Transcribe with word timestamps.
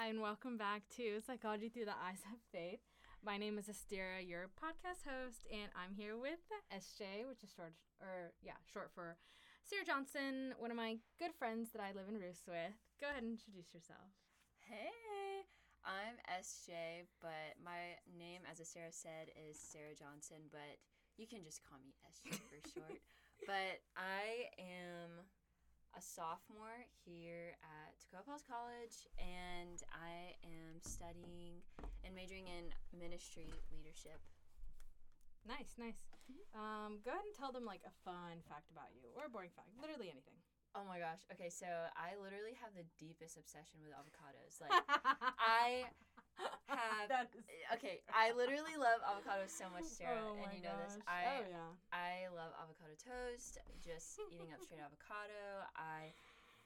and 0.00 0.24
welcome 0.24 0.56
back 0.56 0.80
to 0.96 1.20
Psychology 1.20 1.68
Through 1.68 1.84
the 1.84 2.00
Eyes 2.00 2.24
of 2.32 2.40
Faith. 2.48 2.80
My 3.20 3.36
name 3.36 3.60
is 3.60 3.68
Estera, 3.68 4.24
your 4.24 4.48
podcast 4.56 5.04
host, 5.04 5.44
and 5.52 5.68
I'm 5.76 5.92
here 5.92 6.16
with 6.16 6.40
SJ, 6.72 7.28
which 7.28 7.44
is 7.44 7.52
short, 7.52 7.76
or 8.00 8.32
yeah, 8.40 8.56
short 8.64 8.88
for 8.96 9.20
Sarah 9.60 9.84
Johnson, 9.84 10.56
one 10.56 10.72
of 10.72 10.80
my 10.80 10.96
good 11.20 11.36
friends 11.36 11.76
that 11.76 11.84
I 11.84 11.92
live 11.92 12.08
in 12.08 12.16
Roos 12.16 12.40
with. 12.48 12.72
Go 12.96 13.12
ahead 13.12 13.20
and 13.20 13.36
introduce 13.36 13.76
yourself. 13.76 14.08
Hey, 14.64 15.44
I'm 15.84 16.16
SJ, 16.32 17.04
but 17.20 17.60
my 17.60 18.00
name, 18.08 18.40
as 18.48 18.56
Sarah 18.64 18.96
said, 18.96 19.28
is 19.36 19.60
Sarah 19.60 19.92
Johnson, 19.92 20.48
but 20.48 20.80
you 21.20 21.28
can 21.28 21.44
just 21.44 21.60
call 21.60 21.76
me 21.76 21.92
SJ 22.08 22.40
for 22.48 22.56
short. 22.72 23.04
But 23.48 23.80
I 23.96 24.52
am 24.60 25.24
a 25.96 26.02
sophomore 26.02 26.86
here 27.04 27.58
at 27.62 27.98
Toccoa 27.98 28.22
Falls 28.26 28.46
College, 28.46 29.10
and 29.18 29.82
I 29.90 30.38
am 30.46 30.78
studying 30.82 31.62
and 32.06 32.14
majoring 32.14 32.46
in 32.46 32.70
ministry 32.94 33.50
leadership. 33.74 34.22
Nice, 35.46 35.74
nice. 35.80 35.98
Um, 36.54 37.02
go 37.02 37.10
ahead 37.10 37.26
and 37.26 37.34
tell 37.34 37.50
them 37.50 37.66
like 37.66 37.82
a 37.82 37.94
fun 38.06 38.44
fact 38.46 38.70
about 38.70 38.94
you 38.94 39.10
or 39.18 39.26
a 39.26 39.32
boring 39.32 39.50
fact, 39.50 39.74
literally 39.80 40.12
anything. 40.12 40.38
Oh 40.78 40.86
my 40.86 41.02
gosh. 41.02 41.26
Okay, 41.34 41.50
so 41.50 41.66
I 41.98 42.14
literally 42.14 42.54
have 42.62 42.70
the 42.78 42.86
deepest 42.94 43.34
obsession 43.34 43.82
with 43.82 43.90
avocados. 43.90 44.62
Like, 44.62 44.70
I 45.42 45.90
have. 46.44 47.10
Is- 47.34 47.44
eh, 47.46 47.74
Okay, 47.78 48.02
I 48.10 48.32
literally 48.34 48.74
love 48.78 48.98
avocado 49.06 49.46
so 49.46 49.70
much, 49.70 49.86
Sarah, 49.98 50.18
Oh 50.26 50.38
and 50.42 50.50
you 50.56 50.62
know 50.64 50.74
this. 50.86 50.98
Oh, 50.98 51.06
I 51.10 51.22
oh 51.28 51.42
yeah. 51.46 51.70
I 51.94 52.12
love 52.34 52.50
avocado 52.58 52.94
toast, 52.98 53.58
just 53.84 54.18
eating 54.32 54.50
up 54.50 54.60
straight 54.64 54.82
avocado. 54.88 55.66
I 55.78 56.10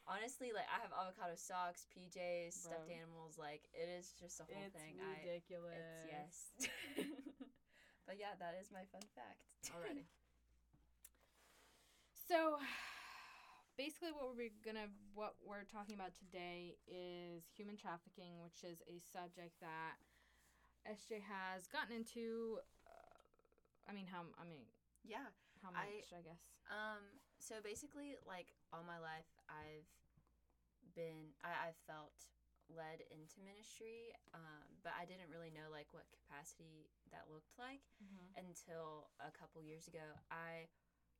honestly 0.09 0.53
like 0.57 0.69
I 0.69 0.81
have 0.85 0.93
avocado 0.93 1.37
socks, 1.37 1.85
PJs, 1.93 2.57
stuffed 2.57 2.89
Bro. 2.89 2.97
animals. 2.97 3.37
Like 3.37 3.65
it 3.77 3.89
is 3.89 4.13
just 4.17 4.41
a 4.41 4.47
whole 4.49 4.57
thing. 4.71 4.71
It's 4.71 4.79
thing. 4.81 4.97
ridiculous. 5.21 5.81
I, 5.81 6.09
it's 6.09 6.09
yes. 6.09 6.35
but 8.09 8.17
yeah, 8.17 8.33
that 8.41 8.57
is 8.61 8.73
my 8.73 8.85
fun 8.93 9.05
fact. 9.17 9.45
Already. 9.77 10.09
So, 12.29 12.57
basically, 13.77 14.11
what 14.15 14.35
we're 14.35 14.55
gonna 14.65 14.91
what 15.15 15.35
we're 15.43 15.67
talking 15.67 15.95
about 15.95 16.15
today 16.17 16.79
is 16.87 17.45
human 17.55 17.77
trafficking, 17.77 18.41
which 18.43 18.63
is 18.63 18.83
a 18.87 18.99
subject 19.01 19.59
that 19.61 19.99
SJ 20.87 21.23
has 21.25 21.67
gotten 21.67 21.95
into. 21.95 22.59
Uh, 22.87 23.21
I 23.89 23.93
mean, 23.93 24.07
how 24.07 24.27
I 24.39 24.45
mean, 24.47 24.67
yeah. 25.05 25.29
how 25.63 25.71
much? 25.71 26.11
I, 26.11 26.23
guess. 26.23 26.43
Um. 26.71 27.03
So 27.39 27.61
basically, 27.61 28.17
like 28.25 28.55
all 28.73 28.87
my 28.87 28.99
life, 28.99 29.29
I've 29.51 29.89
been 30.95 31.35
I, 31.43 31.71
I've 31.71 31.81
felt 31.85 32.15
led 32.73 33.05
into 33.13 33.45
ministry, 33.45 34.09
um, 34.33 34.65
but 34.81 34.97
I 34.97 35.05
didn't 35.05 35.29
really 35.29 35.53
know 35.53 35.69
like 35.69 35.93
what 35.93 36.09
capacity 36.09 36.89
that 37.13 37.29
looked 37.29 37.53
like. 37.61 37.85
until 38.41 39.13
a 39.21 39.31
couple 39.31 39.61
years 39.61 39.87
ago. 39.89 40.05
I 40.31 40.69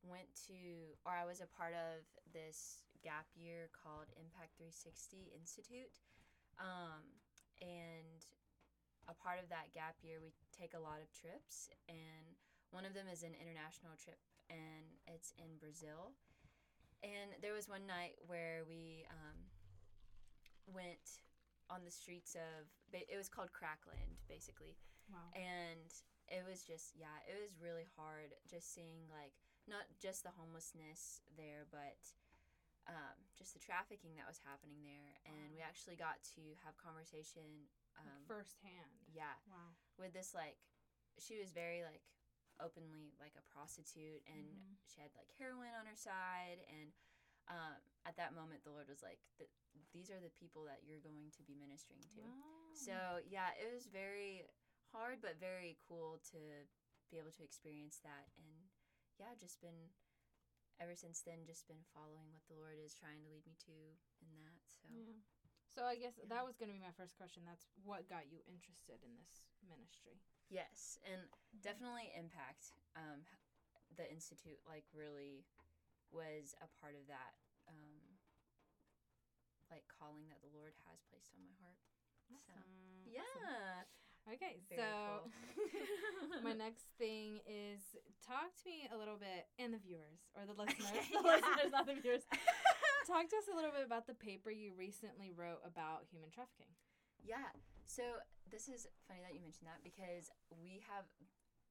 went 0.03 0.27
to, 0.49 0.95
or 1.05 1.13
I 1.13 1.23
was 1.25 1.39
a 1.39 1.49
part 1.49 1.73
of 1.77 2.03
this 2.33 2.83
gap 3.03 3.27
year 3.35 3.69
called 3.71 4.09
Impact 4.17 4.57
360 4.57 5.31
Institute. 5.35 6.01
Um, 6.59 7.03
and 7.61 8.19
a 9.07 9.13
part 9.15 9.37
of 9.39 9.47
that 9.53 9.71
gap 9.75 9.95
year, 10.01 10.17
we 10.19 10.33
take 10.55 10.73
a 10.73 10.81
lot 10.81 10.97
of 11.03 11.07
trips, 11.13 11.69
and 11.87 12.35
one 12.71 12.83
of 12.87 12.95
them 12.97 13.05
is 13.11 13.21
an 13.21 13.37
international 13.37 13.93
trip, 14.01 14.17
and 14.49 14.87
it's 15.05 15.31
in 15.37 15.55
Brazil. 15.61 16.15
And 17.05 17.37
there 17.43 17.53
was 17.53 17.69
one 17.69 17.85
night 17.85 18.17
where 18.25 18.65
we 18.65 19.05
um, 19.13 19.37
went 20.65 21.21
on 21.69 21.85
the 21.85 21.93
streets 21.93 22.33
of, 22.33 22.65
it 22.93 23.13
was 23.17 23.29
called 23.29 23.53
Crackland, 23.53 24.17
basically 24.27 24.77
Wow. 25.05 25.29
and 25.37 25.85
it 26.33 26.41
was 26.49 26.65
just 26.65 26.97
yeah 26.97 27.13
it 27.29 27.37
was 27.37 27.53
really 27.61 27.85
hard 27.93 28.33
just 28.49 28.73
seeing 28.73 29.05
like 29.13 29.37
not 29.67 29.85
just 30.01 30.23
the 30.23 30.33
homelessness 30.37 31.21
there 31.37 31.65
but 31.69 31.97
um, 32.85 33.17
just 33.33 33.57
the 33.57 33.61
trafficking 33.63 34.13
that 34.17 34.29
was 34.29 34.37
happening 34.45 34.85
there 34.85 35.17
and 35.25 35.49
we 35.57 35.61
actually 35.65 35.97
got 35.97 36.21
to 36.37 36.53
have 36.61 36.77
conversation 36.77 37.65
um, 37.97 38.05
like 38.05 38.29
firsthand. 38.29 38.93
yeah 39.09 39.33
Wow. 39.49 39.73
with 39.97 40.13
this 40.13 40.37
like 40.37 40.61
she 41.17 41.39
was 41.41 41.49
very 41.49 41.81
like 41.81 42.05
openly 42.61 43.11
like 43.19 43.33
a 43.35 43.43
prostitute 43.51 44.21
and 44.29 44.45
Mhm. 44.45 44.77
she 44.87 45.01
had 45.01 45.11
like 45.17 45.27
heroin 45.35 45.73
on 45.75 45.85
her 45.89 45.97
side 45.97 46.61
and 46.69 46.93
um, 47.49 47.77
at 48.05 48.15
that 48.17 48.33
moment 48.33 48.63
the 48.63 48.71
lord 48.71 48.87
was 48.87 49.01
like 49.03 49.19
th- 49.37 49.49
these 49.91 50.09
are 50.09 50.19
the 50.21 50.31
people 50.39 50.63
that 50.65 50.81
you're 50.85 51.01
going 51.03 51.29
to 51.35 51.43
be 51.43 51.53
ministering 51.57 52.05
to 52.15 52.21
Wow. 52.21 52.71
so 52.73 52.95
yeah, 53.27 53.51
it 53.59 53.71
was 53.73 53.87
very 53.87 54.45
hard 54.93 55.19
but 55.21 55.39
very 55.39 55.75
cool 55.87 56.19
to 56.31 56.39
be 57.11 57.17
able 57.17 57.31
to 57.31 57.43
experience 57.43 57.99
that 58.03 58.27
and 58.39 58.54
yeah, 59.19 59.33
just 59.39 59.61
been 59.61 59.93
ever 60.79 60.91
since 60.95 61.23
then 61.23 61.47
just 61.47 61.67
been 61.71 61.87
following 61.95 62.27
what 62.35 62.43
the 62.51 62.57
Lord 62.59 62.75
is 62.83 62.91
trying 62.91 63.23
to 63.23 63.31
lead 63.31 63.47
me 63.47 63.55
to 63.63 63.75
in 64.19 64.31
that. 64.43 64.59
So 64.67 64.87
Yeah. 64.91 65.15
So 65.71 65.83
I 65.87 65.95
guess 65.95 66.15
Yeah. 66.19 66.27
that 66.31 66.45
was 66.47 66.55
going 66.59 66.69
to 66.71 66.77
be 66.77 66.83
my 66.83 66.91
first 66.95 67.15
question. 67.15 67.43
That's 67.47 67.67
what 67.83 68.07
got 68.11 68.27
you 68.31 68.39
interested 68.47 68.99
in 69.03 69.15
this 69.19 69.43
ministry. 69.63 70.19
yes, 70.51 70.99
and 71.03 71.27
definitely 71.63 72.11
impact 72.15 72.75
um 72.95 73.25
the 73.95 74.05
institute 74.11 74.59
like 74.67 74.85
really 74.93 75.45
was 76.11 76.53
a 76.61 76.67
part 76.79 76.95
of 76.95 77.07
that 77.07 77.33
um 77.71 78.19
like 79.71 79.87
calling 79.89 80.27
that 80.29 80.41
the 80.43 80.51
Lord 80.53 80.75
has 80.85 81.01
placed 81.09 81.31
on 81.33 81.41
my 81.43 81.55
heart. 81.63 81.79
So 82.27 82.35
Awesome. 82.35 82.61
Okay, 84.25 84.57
Very 84.73 84.81
so 84.81 84.89
cool. 85.21 86.41
my 86.47 86.53
next 86.65 86.89
thing 86.97 87.45
is 87.45 87.93
talk 88.25 88.49
to 88.57 88.65
me 88.65 88.89
a 88.89 88.97
little 88.97 89.21
bit, 89.21 89.45
and 89.61 89.69
the 89.69 89.77
viewers 89.77 90.25
or 90.33 90.49
the 90.49 90.57
listeners, 90.57 90.89
Okay, 90.89 91.13
the 91.13 91.21
yeah. 91.21 91.37
listeners, 91.37 91.69
not 91.69 91.85
the 91.85 91.93
viewers. 92.01 92.25
talk 93.05 93.29
to 93.29 93.37
us 93.37 93.45
a 93.45 93.55
little 93.55 93.69
bit 93.69 93.85
about 93.85 94.09
the 94.09 94.17
paper 94.17 94.49
you 94.49 94.73
recently 94.73 95.29
wrote 95.29 95.61
about 95.61 96.09
human 96.09 96.33
trafficking. 96.33 96.73
Yeah. 97.21 97.53
So 97.85 98.01
this 98.49 98.65
is 98.65 98.89
funny 99.05 99.21
that 99.21 99.37
you 99.37 99.41
mentioned 99.45 99.69
that 99.69 99.85
because 99.85 100.33
we 100.57 100.81
have 100.89 101.05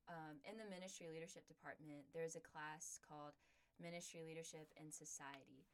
um, 0.06 0.38
in 0.46 0.54
the 0.54 0.66
ministry 0.70 1.10
leadership 1.10 1.46
department 1.50 2.06
there's 2.14 2.36
a 2.38 2.44
class 2.44 3.00
called 3.02 3.34
ministry 3.82 4.22
leadership 4.22 4.70
in 4.78 4.92
society 4.92 5.66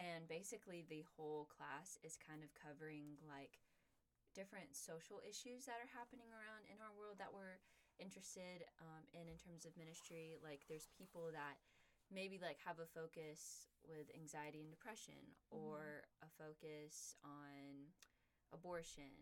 and 0.00 0.24
basically 0.28 0.86
the 0.88 1.04
whole 1.16 1.44
class 1.52 1.98
is 2.00 2.16
kind 2.16 2.40
of 2.40 2.48
covering 2.56 3.20
like 3.28 3.60
different 4.32 4.72
social 4.72 5.20
issues 5.24 5.68
that 5.68 5.78
are 5.80 5.92
happening 5.92 6.28
around 6.32 6.64
in 6.68 6.80
our 6.80 6.92
world 6.96 7.20
that 7.20 7.32
we're 7.32 7.60
interested 8.00 8.64
um, 8.80 9.04
in 9.12 9.28
in 9.28 9.36
terms 9.36 9.64
of 9.64 9.76
ministry. 9.76 10.36
Like 10.40 10.64
there's 10.66 10.88
people 10.96 11.30
that 11.32 11.60
maybe 12.12 12.36
like 12.40 12.60
have 12.64 12.80
a 12.80 12.88
focus 12.88 13.72
with 13.88 14.12
anxiety 14.12 14.60
and 14.60 14.70
depression 14.70 15.18
or 15.48 16.04
a 16.20 16.28
focus 16.36 17.16
on 17.24 17.88
abortion. 18.52 19.12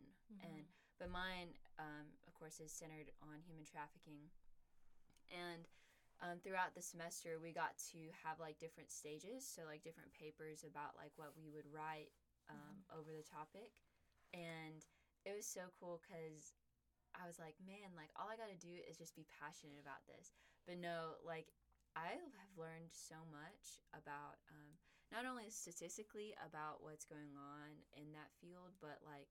And 0.42 0.66
but 0.98 1.10
mine 1.10 1.54
um, 1.78 2.06
of 2.26 2.34
course 2.34 2.60
is 2.60 2.70
centered 2.70 3.10
on 3.22 3.42
human 3.46 3.64
trafficking. 3.64 4.30
And 5.30 5.70
um, 6.20 6.36
throughout 6.42 6.76
the 6.76 6.82
semester 6.84 7.40
we 7.40 7.54
got 7.54 7.78
to 7.94 8.10
have 8.26 8.42
like 8.42 8.58
different 8.58 8.90
stages. 8.90 9.46
So 9.46 9.62
like 9.66 9.86
different 9.86 10.12
papers 10.12 10.66
about 10.66 10.98
like 10.98 11.14
what 11.16 11.32
we 11.38 11.48
would 11.48 11.66
write 11.70 12.10
um, 12.50 12.82
over 12.90 13.14
the 13.14 13.24
topic. 13.24 13.70
And 14.34 14.82
it 15.24 15.34
was 15.36 15.46
so 15.46 15.68
cool 15.78 16.00
because 16.02 16.54
i 17.16 17.26
was 17.26 17.38
like 17.38 17.56
man 17.62 17.92
like 17.96 18.10
all 18.16 18.30
i 18.30 18.38
gotta 18.38 18.58
do 18.58 18.72
is 18.88 18.98
just 18.98 19.16
be 19.16 19.26
passionate 19.28 19.80
about 19.80 20.02
this 20.06 20.32
but 20.64 20.78
no 20.78 21.18
like 21.24 21.52
i 21.96 22.16
have 22.38 22.52
learned 22.56 22.90
so 22.92 23.18
much 23.28 23.82
about 23.92 24.40
um, 24.48 24.78
not 25.10 25.26
only 25.26 25.50
statistically 25.50 26.32
about 26.40 26.80
what's 26.80 27.04
going 27.04 27.34
on 27.34 27.82
in 27.92 28.14
that 28.14 28.30
field 28.38 28.72
but 28.78 29.02
like 29.02 29.28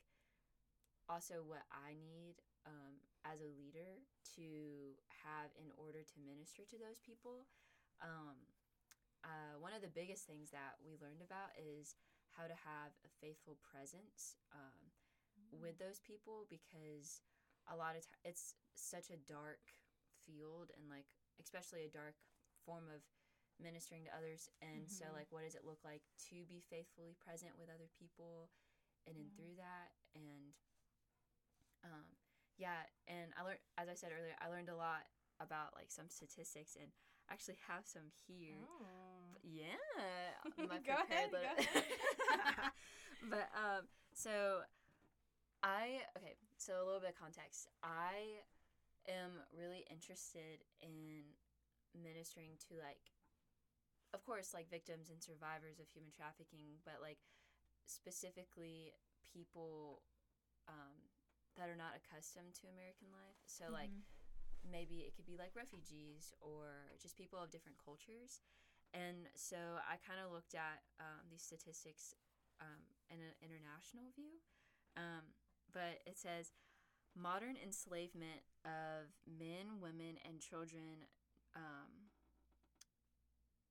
also 1.08 1.42
what 1.48 1.64
i 1.72 1.96
need 1.96 2.38
um, 2.68 3.00
as 3.26 3.40
a 3.42 3.52
leader 3.56 4.04
to 4.36 4.96
have 5.26 5.52
in 5.60 5.72
order 5.76 6.04
to 6.04 6.16
minister 6.24 6.64
to 6.68 6.78
those 6.80 7.00
people. 7.04 7.48
Um, 8.00 8.38
uh, 9.24 9.60
one 9.60 9.76
of 9.76 9.84
the 9.84 9.92
biggest 9.92 10.24
things 10.24 10.52
that 10.56 10.80
we 10.80 10.96
learned 10.96 11.20
about 11.20 11.52
is 11.60 12.00
how 12.32 12.48
to 12.48 12.56
have 12.56 12.96
a 13.04 13.12
faithful 13.20 13.60
presence 13.60 14.40
um, 14.56 14.96
with 15.52 15.78
those 15.80 16.00
people 16.00 16.46
because 16.50 17.22
a 17.72 17.76
lot 17.76 17.96
of 17.96 18.04
times 18.06 18.22
it's 18.24 18.54
such 18.76 19.10
a 19.10 19.18
dark 19.28 19.62
field 20.26 20.72
and 20.78 20.90
like 20.90 21.06
especially 21.42 21.86
a 21.86 21.90
dark 21.92 22.16
form 22.66 22.86
of 22.94 23.02
ministering 23.62 24.04
to 24.06 24.12
others 24.16 24.48
and 24.62 24.88
so 24.90 25.06
Mhm. 25.12 25.14
like 25.14 25.28
what 25.32 25.44
does 25.44 25.56
it 25.56 25.66
look 25.66 25.84
like 25.84 26.02
to 26.30 26.46
be 26.48 26.62
faithfully 26.70 27.14
present 27.20 27.58
with 27.60 27.70
other 27.70 27.90
people 27.98 28.50
and 29.08 29.16
then 29.18 29.26
Yeah. 29.30 29.36
through 29.36 29.56
that 29.58 29.92
and 30.16 30.54
um, 31.84 32.06
yeah 32.58 32.84
and 33.08 33.32
i 33.38 33.44
learned 33.44 33.60
as 33.78 33.88
i 33.90 33.94
said 33.96 34.12
earlier 34.12 34.36
i 34.42 34.48
learned 34.48 34.70
a 34.70 34.76
lot 34.76 35.08
about 35.40 35.74
like 35.76 35.92
some 35.92 36.10
statistics 36.10 36.76
and 36.76 36.92
I 37.30 37.34
actually 37.34 37.58
have 37.68 37.86
some 37.86 38.10
here 38.28 38.66
Oh. 38.66 39.38
yeah 39.44 39.78
my 40.58 40.80
Go 40.86 40.96
ahead, 41.08 41.30
go 41.32 41.38
little- 41.38 42.72
but 43.30 43.48
um 43.56 43.88
so 44.14 44.62
I 45.64 46.08
okay, 46.18 46.36
so 46.58 46.80
a 46.80 46.86
little 46.86 47.02
bit 47.04 47.12
of 47.12 47.20
context. 47.20 47.68
I 47.84 48.44
am 49.08 49.44
really 49.52 49.86
interested 49.90 50.64
in 50.82 51.36
ministering 51.96 52.56
to 52.70 52.78
like 52.80 53.12
of 54.14 54.24
course 54.26 54.54
like 54.54 54.70
victims 54.70 55.10
and 55.10 55.22
survivors 55.22 55.80
of 55.80 55.90
human 55.90 56.12
trafficking, 56.12 56.80
but 56.86 57.02
like 57.02 57.20
specifically 57.86 58.94
people 59.26 60.02
um, 60.68 60.98
that 61.58 61.70
are 61.70 61.78
not 61.78 61.98
accustomed 61.98 62.54
to 62.62 62.72
American 62.72 63.10
life. 63.12 63.38
So 63.46 63.70
like 63.74 63.92
Mhm. 63.92 64.04
maybe 64.64 65.06
it 65.06 65.16
could 65.16 65.26
be 65.26 65.38
like 65.38 65.56
refugees 65.56 66.34
or 66.42 66.96
just 67.02 67.18
people 67.18 67.40
of 67.40 67.52
different 67.52 67.78
cultures. 67.84 68.42
And 68.94 69.30
so 69.36 69.58
I 69.86 69.98
kind 70.02 70.20
of 70.20 70.32
looked 70.32 70.56
at 70.56 70.82
um, 71.00 71.30
these 71.30 71.44
statistics 71.44 72.16
um, 72.62 72.82
in 73.10 73.22
an 73.22 73.36
international 73.42 74.10
view. 74.16 74.42
Um, 74.98 75.34
but 75.74 76.02
it 76.06 76.18
says 76.18 76.52
modern 77.16 77.56
enslavement 77.58 78.42
of 78.66 79.12
men, 79.28 79.80
women, 79.82 80.18
and 80.28 80.40
children 80.40 81.06
um, 81.56 82.10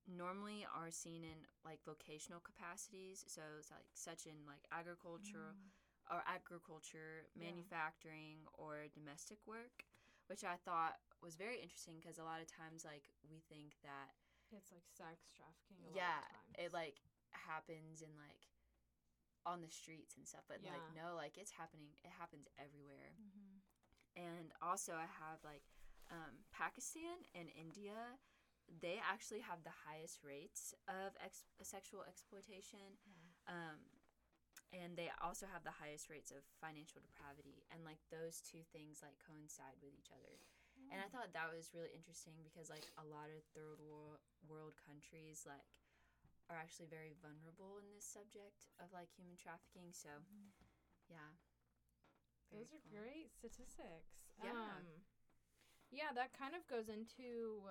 normally 0.07 0.65
are 0.73 0.91
seen 0.91 1.23
in 1.23 1.45
like 1.65 1.79
vocational 1.85 2.39
capacities. 2.41 3.23
So 3.27 3.41
it's 3.59 3.71
like 3.71 3.85
such 3.93 4.25
in 4.25 4.45
like 4.47 4.65
agriculture 4.71 5.53
Mm. 5.55 5.69
or 6.11 6.23
agriculture, 6.25 7.27
Yeah. 7.35 7.45
manufacturing, 7.45 8.47
or 8.53 8.87
domestic 8.93 9.45
work, 9.45 9.85
which 10.27 10.43
I 10.43 10.57
thought 10.57 10.97
was 11.21 11.35
very 11.35 11.59
interesting 11.61 11.99
because 11.99 12.17
a 12.17 12.23
lot 12.23 12.41
of 12.41 12.47
times 12.47 12.83
like 12.83 13.09
we 13.29 13.39
think 13.47 13.77
that 13.83 14.15
It's 14.51 14.71
like 14.71 14.85
sex 14.89 15.29
trafficking. 15.37 15.85
A 15.85 15.95
yeah 15.95 16.17
lot 16.17 16.25
of 16.25 16.33
times. 16.33 16.55
it 16.57 16.73
like 16.73 16.97
happens 17.31 18.01
in 18.01 18.09
like 18.17 18.47
on 19.49 19.61
the 19.65 19.71
streets 19.73 20.13
and 20.17 20.25
stuff 20.29 20.45
but 20.47 20.61
Yeah. 20.61 20.73
like 20.77 20.85
no 20.93 21.07
like 21.17 21.35
it's 21.41 21.51
happening 21.61 21.89
it 22.05 22.13
happens 22.21 22.45
everywhere 22.61 23.17
Mhm. 23.17 23.61
and 24.15 24.47
also 24.61 24.93
i 24.93 25.09
have 25.23 25.41
like 25.43 25.65
um, 26.13 26.45
pakistan 26.53 27.17
and 27.33 27.49
india 27.65 28.17
they 28.69 29.01
actually 29.01 29.41
have 29.41 29.63
the 29.65 29.73
highest 29.89 30.21
rates 30.23 30.73
of 30.87 31.17
ex- 31.25 31.49
sexual 31.65 32.03
exploitation 32.05 33.01
um, 33.49 33.81
and 34.69 34.93
they 34.93 35.09
also 35.25 35.49
have 35.49 35.63
the 35.65 35.73
highest 35.81 36.05
rates 36.13 36.29
of 36.29 36.45
financial 36.61 37.01
depravity 37.01 37.65
and 37.73 37.81
like 37.81 37.97
those 38.13 38.37
two 38.45 38.61
things 38.69 39.01
like 39.01 39.17
coincide 39.25 39.77
with 39.81 39.93
each 39.97 40.13
other 40.13 40.37
and 40.93 41.01
i 41.01 41.05
Mm. 41.09 41.11
thought 41.13 41.33
that 41.33 41.49
was 41.53 41.73
really 41.73 41.89
interesting 41.93 42.37
because 42.45 42.69
like 42.69 42.85
a 43.01 43.05
lot 43.05 43.29
of 43.33 43.41
third 43.57 43.81
world 43.81 44.21
world 44.45 44.73
countries 44.77 45.45
like 45.45 45.65
are 46.49 46.57
actually 46.57 46.87
very 46.89 47.13
vulnerable 47.21 47.77
in 47.77 47.87
this 47.93 48.05
subject 48.05 48.65
of 48.81 48.89
like 48.91 49.09
human 49.13 49.37
trafficking 49.37 49.93
so 49.93 50.09
Mhm. 50.09 50.49
yeah 51.09 51.31
Very 52.51 52.65
Those 52.65 52.73
are 52.73 52.81
cool. 52.89 52.99
great 53.01 53.29
statistics. 53.31 54.25
Yeah. 54.41 54.51
Um, 54.51 55.05
yeah, 55.91 56.11
that 56.13 56.33
kind 56.33 56.55
of 56.55 56.65
goes 56.67 56.89
into 56.89 57.69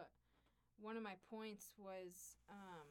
one 0.78 0.96
of 0.96 1.02
my 1.02 1.16
points 1.30 1.74
was 1.76 2.38
um, 2.48 2.86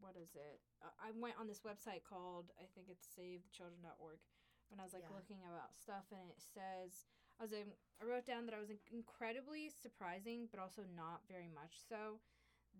what 0.00 0.16
is 0.16 0.34
it? 0.34 0.60
I 1.00 1.10
went 1.16 1.36
on 1.40 1.46
this 1.48 1.60
website 1.64 2.04
called 2.04 2.50
I 2.60 2.66
think 2.74 2.88
it's 2.88 3.08
SaveTheChildren.org 3.16 4.20
when 4.68 4.80
I 4.80 4.84
was 4.84 4.92
like 4.92 5.08
Yeah. 5.08 5.16
looking 5.16 5.40
about 5.44 5.76
stuff, 5.76 6.04
and 6.12 6.28
it 6.30 6.40
says 6.40 7.06
I 7.40 7.44
was 7.44 7.52
in, 7.52 7.72
I 8.00 8.04
wrote 8.04 8.24
down 8.26 8.46
that 8.46 8.54
I 8.54 8.60
was 8.60 8.70
incredibly 8.92 9.68
surprising, 9.70 10.48
but 10.50 10.60
also 10.60 10.82
not 10.96 11.24
very 11.28 11.48
much 11.48 11.80
so. 11.88 12.20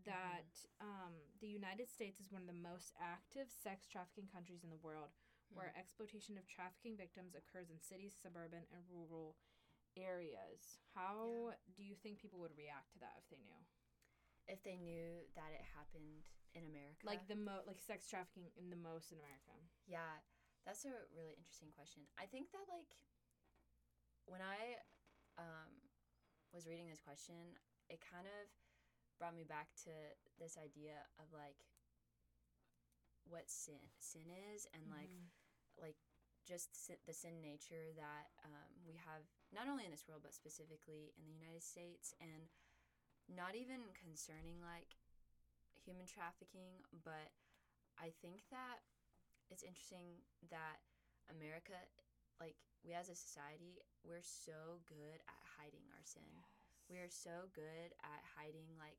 That 0.03 0.51
um, 0.83 1.15
the 1.39 1.47
United 1.47 1.87
States 1.87 2.19
is 2.19 2.33
one 2.33 2.43
of 2.43 2.51
the 2.51 2.59
most 2.59 2.97
active 2.99 3.47
sex 3.53 3.87
trafficking 3.87 4.27
countries 4.27 4.65
in 4.65 4.73
the 4.73 4.83
world 4.83 5.15
where 5.53 5.71
exploitation 5.77 6.41
of 6.41 6.49
trafficking 6.49 6.97
victims 6.97 7.37
occurs 7.37 7.69
in 7.69 7.77
cities, 7.77 8.17
suburban, 8.17 8.65
and 8.73 8.83
rural 8.89 9.37
areas. 9.95 10.81
How 10.97 11.53
do 11.77 11.85
you 11.85 11.93
think 11.93 12.19
people 12.19 12.41
would 12.41 12.57
react 12.57 12.97
to 12.97 12.99
that 13.05 13.21
if 13.21 13.29
they 13.29 13.45
knew? 13.45 13.61
if 14.51 14.63
they 14.67 14.75
knew 14.75 15.23
that 15.39 15.55
it 15.55 15.63
happened 15.71 16.27
in 16.59 16.67
america 16.67 17.07
Like 17.07 17.25
the 17.31 17.39
mo 17.39 17.63
like 17.65 17.81
sex 17.81 18.11
trafficking 18.11 18.51
in 18.59 18.69
the 18.69 18.77
most 18.77 19.15
in 19.15 19.19
America. 19.23 19.55
Yeah, 19.87 20.21
that's 20.67 20.85
a 20.85 20.93
really 21.15 21.33
interesting 21.39 21.73
question. 21.73 22.05
I 22.19 22.27
think 22.27 22.53
that 22.53 22.67
like 22.69 22.91
when 24.29 24.43
I 24.45 24.83
um, 25.41 25.73
was 26.53 26.69
reading 26.69 26.87
this 26.93 27.01
question, 27.01 27.57
it 27.89 28.03
kind 28.05 28.29
of 28.29 28.51
brought 29.23 29.39
me 29.39 29.47
back 29.47 29.71
to 29.87 29.95
this 30.43 30.59
idea 30.59 30.99
of 31.23 31.31
like 31.31 31.63
what 33.31 33.47
sin 33.47 33.79
sin 34.03 34.27
is 34.51 34.67
and 34.75 34.83
like 34.91 35.15
Mhm. 35.15 35.31
like 35.79 35.97
just 36.45 36.75
sin, 36.75 36.99
the 37.07 37.15
sin 37.15 37.41
nature 37.41 37.93
that 37.95 38.35
um, 38.43 38.83
we 38.85 38.95
have 38.95 39.23
not 39.53 39.69
only 39.69 39.85
in 39.85 39.93
this 39.95 40.09
world 40.09 40.23
but 40.27 40.35
specifically 40.35 41.15
in 41.17 41.23
the 41.25 41.31
United 41.31 41.63
States 41.63 42.13
and 42.21 42.51
not 43.29 43.55
even 43.55 43.95
concerning 43.95 44.61
like 44.61 44.99
human 45.87 46.07
trafficking 46.07 46.83
but 46.91 47.31
I 47.97 48.11
think 48.11 48.49
that 48.51 48.83
it's 49.51 49.63
interesting 49.63 50.27
that 50.51 50.83
America 51.31 51.79
like 52.41 52.57
we 52.83 52.93
as 52.93 53.09
a 53.09 53.15
society 53.15 53.79
we're 54.03 54.23
so 54.27 54.83
good 54.89 55.23
at 55.29 55.43
hiding 55.57 55.87
our 55.95 56.03
sin 56.03 56.43
we 56.91 56.99
are 56.99 57.09
so 57.09 57.47
good 57.55 57.95
at 58.03 58.23
hiding 58.35 58.67
like 58.79 58.99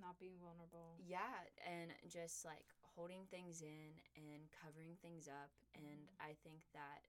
not 0.00 0.18
being 0.18 0.38
vulnerable. 0.40 0.96
yeah, 0.98 1.44
and 1.64 1.92
just 2.08 2.44
like 2.44 2.64
holding 2.94 3.26
things 3.30 3.62
in 3.62 4.00
and 4.16 4.50
covering 4.52 4.96
things 5.00 5.28
up. 5.28 5.50
And 5.74 6.08
Mhm. 6.08 6.20
I 6.20 6.34
think 6.44 6.64
that 6.72 7.04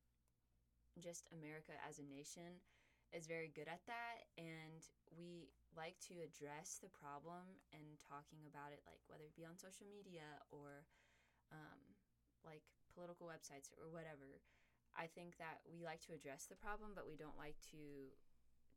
just 0.99 1.27
America 1.31 1.73
as 1.87 1.99
a 1.99 2.03
nation 2.03 2.61
is 3.11 3.27
very 3.27 3.47
good 3.49 3.67
at 3.67 3.85
that. 3.85 4.27
And 4.37 4.83
we 5.15 5.49
like 5.75 5.99
to 6.01 6.21
address 6.21 6.77
the 6.81 6.89
problem 6.89 7.59
and 7.73 7.99
talking 7.99 8.45
about 8.47 8.71
it, 8.71 8.83
like 8.85 9.01
whether 9.07 9.25
it 9.25 9.35
be 9.35 9.45
on 9.45 9.57
social 9.57 9.87
media 9.87 10.41
or 10.51 10.85
um, 11.51 11.79
like 12.45 12.63
political 12.93 13.27
websites 13.27 13.71
or 13.77 13.89
whatever. 13.89 14.41
I 14.95 15.07
think 15.07 15.37
that 15.37 15.61
we 15.65 15.81
like 15.83 16.01
to 16.05 16.13
address 16.13 16.45
the 16.45 16.55
problem, 16.55 16.93
but 16.93 17.07
we 17.07 17.17
don't 17.17 17.37
like 17.37 17.57
to 17.71 18.13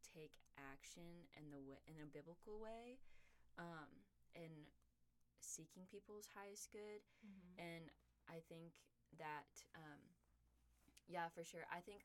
take 0.01 0.33
action 0.57 1.29
in 1.37 1.51
the 1.53 1.61
way, 1.61 1.77
in 1.85 2.01
a 2.01 2.07
biblical 2.09 2.59
way 2.59 2.97
um, 3.59 3.89
and 4.35 4.69
seeking 5.41 5.87
people's 5.87 6.29
highest 6.35 6.71
good. 6.73 7.03
Mhm. 7.25 7.59
And 7.59 7.91
I 8.29 8.41
think 8.49 8.73
that, 9.19 9.65
um, 9.75 10.01
yeah, 11.09 11.29
for 11.29 11.45
sure. 11.45 11.67
I 11.71 11.81
think 11.81 12.03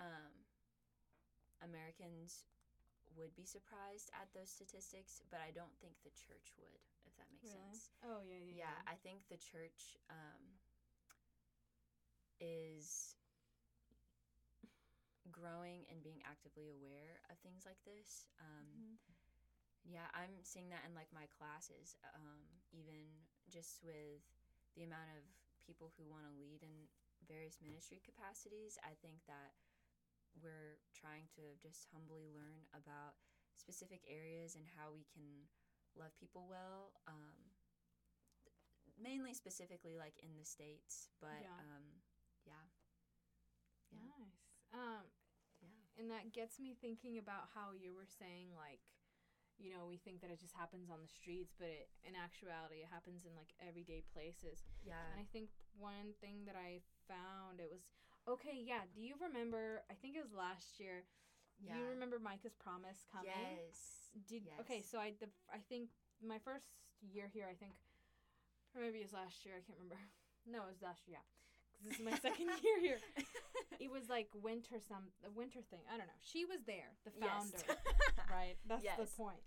um, 0.00 0.32
Americans 1.62 2.44
would 3.16 3.34
be 3.34 3.44
surprised 3.44 4.10
at 4.14 4.28
those 4.34 4.50
statistics, 4.50 5.22
but 5.30 5.40
I 5.40 5.50
don't 5.50 5.76
think 5.80 5.94
the 6.02 6.10
church 6.10 6.52
would, 6.58 6.82
if 7.06 7.14
that 7.16 7.30
makes 7.32 7.50
Really? 7.50 7.70
sense. 7.70 7.90
Oh 8.02 8.20
yeah, 8.22 8.38
yeah. 8.38 8.54
Yeah, 8.66 8.76
I 8.86 8.96
think 9.02 9.22
the 9.28 9.36
church 9.38 9.96
um, 10.10 10.58
is 12.40 13.14
growing 15.30 15.84
and 15.90 16.02
being 16.02 16.20
actively 16.28 16.68
aware 16.68 17.20
of 17.30 17.38
things 17.38 17.64
like 17.64 17.80
this. 17.84 18.26
Um, 18.40 18.66
Mhm. 18.76 18.98
Yeah, 19.84 20.08
I'm 20.16 20.40
seeing 20.42 20.72
that 20.72 20.82
in 20.88 20.96
like 20.96 21.12
my 21.12 21.28
classes, 21.36 21.96
um, 22.16 22.40
even 22.72 23.04
just 23.52 23.84
with 23.84 24.24
the 24.76 24.82
amount 24.84 25.12
of 25.14 25.22
people 25.64 25.92
who 25.96 26.08
want 26.08 26.24
to 26.24 26.32
lead 26.40 26.64
in 26.64 26.88
various 27.28 27.60
ministry 27.60 28.00
capacities. 28.04 28.76
I 28.84 28.96
think 29.04 29.20
that 29.28 29.54
we're 30.40 30.80
trying 30.96 31.28
to 31.38 31.54
just 31.60 31.86
humbly 31.92 32.26
learn 32.32 32.64
about 32.74 33.14
specific 33.54 34.02
areas 34.08 34.56
and 34.58 34.64
how 34.74 34.90
we 34.90 35.06
can 35.12 35.46
love 35.94 36.10
people 36.18 36.48
well. 36.48 36.96
Um, 37.06 37.54
mainly, 38.98 39.34
specifically, 39.34 39.94
like 39.96 40.16
in 40.22 40.34
the 40.40 40.44
states, 40.48 41.08
but 41.20 41.44
Yeah. 41.44 41.60
um, 41.60 41.84
yeah, 42.46 42.64
Yeah. 43.92 44.00
Nice. 44.08 44.42
Um, 44.74 45.06
yeah, 45.62 45.86
and 45.98 46.10
that 46.10 46.32
gets 46.32 46.58
me 46.58 46.74
thinking 46.74 47.18
about 47.18 47.48
how 47.54 47.72
you 47.72 47.94
were 47.94 48.08
saying 48.10 48.50
like 48.56 48.80
you 49.58 49.70
know 49.70 49.86
we 49.86 49.96
think 50.02 50.20
that 50.20 50.30
it 50.30 50.40
just 50.40 50.54
happens 50.54 50.90
on 50.90 50.98
the 51.00 51.08
streets 51.10 51.54
but 51.58 51.70
it, 51.70 51.86
in 52.02 52.14
actuality 52.18 52.82
it 52.82 52.90
happens 52.90 53.22
in 53.24 53.32
like 53.38 53.50
everyday 53.62 54.02
places. 54.12 54.66
Yeah, 54.82 54.98
and 55.14 55.20
i 55.20 55.26
think 55.30 55.50
one 55.78 56.14
thing 56.20 56.44
that 56.46 56.58
i 56.58 56.82
found 57.06 57.58
it 57.62 57.70
was 57.70 57.94
okay 58.26 58.56
yeah 58.58 58.86
do 58.94 59.00
you 59.00 59.14
remember 59.20 59.82
i 59.90 59.94
think 59.94 60.16
it 60.16 60.22
was 60.22 60.34
last 60.34 60.78
year 60.80 61.06
do 61.62 61.70
you 61.78 61.86
remember 61.86 62.18
micah's 62.18 62.58
promise 62.58 63.06
coming? 63.08 63.30
Yes, 63.30 64.10
did 64.26 64.42
okay 64.58 64.82
so 64.82 64.98
i 64.98 65.14
the, 65.22 65.30
i 65.54 65.58
think 65.70 65.88
my 66.18 66.38
first 66.42 66.66
year 67.00 67.30
here 67.30 67.46
i 67.46 67.54
think 67.54 67.72
or 68.74 68.82
maybe 68.82 68.98
it 68.98 69.06
was 69.06 69.14
last 69.14 69.46
year 69.46 69.54
i 69.58 69.62
can't 69.62 69.78
remember. 69.78 70.02
No 70.44 70.68
it 70.68 70.76
was 70.76 70.82
last 70.84 71.08
year 71.08 71.16
yeah 71.16 71.24
'Cause 71.74 71.84
this 71.90 71.98
is 71.98 72.04
my 72.04 72.16
second 72.18 72.48
year 72.62 72.78
here 72.80 73.00
it 73.80 73.90
was 73.90 74.08
like 74.08 74.28
winter 74.42 74.78
some 74.78 75.10
the 75.22 75.30
winter 75.30 75.60
thing 75.62 75.82
i 75.92 75.96
don't 75.96 76.06
know 76.06 76.20
she 76.22 76.44
was 76.44 76.62
there 76.66 76.94
the 77.04 77.10
founder 77.10 77.58
right 78.30 78.56
that's 78.66 78.84
Yes. 78.84 78.98
the 78.98 79.06
point 79.16 79.42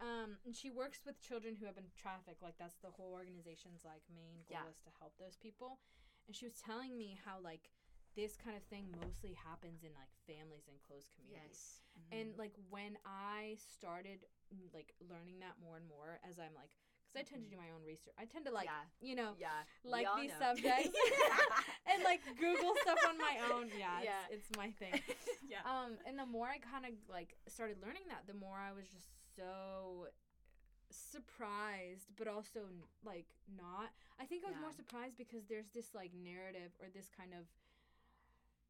um 0.00 0.36
and 0.44 0.54
she 0.56 0.68
works 0.70 1.00
with 1.06 1.20
children 1.22 1.54
who 1.58 1.66
have 1.66 1.76
been 1.76 1.92
trafficked 1.96 2.42
like 2.42 2.58
that's 2.58 2.76
the 2.82 2.90
whole 2.90 3.12
organization's 3.14 3.84
like 3.84 4.02
main 4.12 4.42
goal 4.48 4.58
Yeah. 4.66 4.70
is 4.70 4.80
to 4.82 4.90
help 4.98 5.14
those 5.18 5.36
people 5.36 5.78
and 6.26 6.34
she 6.34 6.44
was 6.44 6.54
telling 6.58 6.96
me 6.98 7.18
how 7.24 7.38
like 7.40 7.70
this 8.14 8.36
kind 8.36 8.56
of 8.56 8.62
thing 8.68 8.92
mostly 9.00 9.32
happens 9.32 9.84
in 9.84 9.90
like 9.96 10.12
families 10.28 10.68
and 10.68 10.76
close 10.84 11.08
communities. 11.16 11.80
Yes. 11.80 11.80
Mhm. 11.96 12.12
And 12.20 12.28
like 12.36 12.52
when 12.68 12.98
I 13.08 13.56
started 13.56 14.26
mm, 14.52 14.68
like 14.74 14.92
learning 15.00 15.40
that 15.40 15.56
more 15.64 15.78
and 15.80 15.88
more 15.88 16.20
as 16.20 16.36
I'm 16.38 16.52
like 16.52 16.76
cuz 17.12 17.20
I 17.20 17.24
tend 17.28 17.44
to 17.44 17.50
do 17.50 17.56
my 17.56 17.70
own 17.70 17.84
research. 17.84 18.14
I 18.18 18.24
tend 18.24 18.46
to 18.46 18.52
like, 18.52 18.66
yeah. 18.66 18.84
you 19.00 19.14
know, 19.14 19.36
Yeah. 19.38 19.62
like 19.84 20.06
these 20.16 20.30
know. 20.30 20.38
subjects 20.38 20.96
and 21.86 22.02
like 22.04 22.20
Google 22.38 22.74
stuff 22.82 22.98
on 23.08 23.18
my 23.18 23.38
own. 23.52 23.70
Yeah, 23.78 24.00
Yeah. 24.02 24.24
It's, 24.30 24.48
it's 24.48 24.56
my 24.56 24.70
thing. 24.70 25.00
yeah. 25.48 25.60
Um, 25.64 25.98
and 26.06 26.18
the 26.18 26.26
more 26.26 26.48
I 26.48 26.58
kind 26.58 26.86
of 26.86 26.92
like 27.08 27.36
started 27.48 27.76
learning 27.82 28.08
that, 28.08 28.26
the 28.26 28.34
more 28.34 28.56
I 28.56 28.72
was 28.72 28.88
just 28.88 29.08
so 29.36 30.08
surprised, 30.90 32.12
but 32.16 32.28
also 32.28 32.68
like 33.04 33.26
not. 33.56 33.92
I 34.20 34.24
think 34.24 34.44
I 34.44 34.48
was 34.48 34.60
more 34.60 34.72
surprised 34.72 35.16
because 35.16 35.44
there's 35.48 35.68
this 35.74 35.94
like 35.94 36.12
narrative 36.14 36.72
or 36.80 36.88
this 36.92 37.08
kind 37.08 37.32
of 37.32 37.46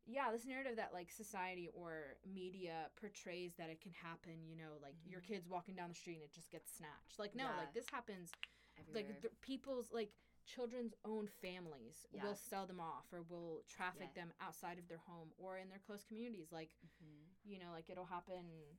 yeah, 0.06 0.30
this 0.32 0.44
narrative 0.46 0.76
that 0.76 0.92
like 0.92 1.10
society 1.10 1.68
or 1.74 2.16
media 2.26 2.90
portrays 2.96 3.54
that 3.58 3.70
it 3.70 3.80
can 3.80 3.92
happen, 3.92 4.46
you 4.48 4.56
know, 4.56 4.78
like 4.82 4.96
your 5.06 5.20
Mhm. 5.20 5.24
kids 5.26 5.48
walking 5.48 5.74
down 5.74 5.88
the 5.90 5.94
street 5.94 6.14
and 6.16 6.24
it 6.24 6.32
just 6.32 6.50
gets 6.50 6.70
snatched. 6.72 7.18
Like 7.18 7.34
no, 7.34 7.44
Yeah. 7.44 7.56
like 7.56 7.72
this 7.72 7.88
happens 7.90 8.30
Everywhere. 8.78 9.20
like 9.22 9.40
people's 9.40 9.92
like 9.92 10.12
children's 10.44 10.94
own 11.04 11.28
families 11.28 12.04
Yeah. 12.10 12.24
will 12.24 12.34
sell 12.34 12.66
them 12.66 12.80
off 12.80 13.12
or 13.12 13.22
will 13.22 13.62
traffic 13.68 14.08
Yeah. 14.14 14.22
them 14.24 14.34
outside 14.40 14.78
of 14.78 14.88
their 14.88 14.98
home 14.98 15.32
or 15.38 15.56
in 15.58 15.68
their 15.68 15.78
close 15.78 16.02
communities 16.04 16.50
like 16.50 16.74
Mhm. 16.84 17.28
you 17.44 17.58
know 17.60 17.70
like 17.70 17.88
it'll 17.88 18.06
happen 18.06 18.76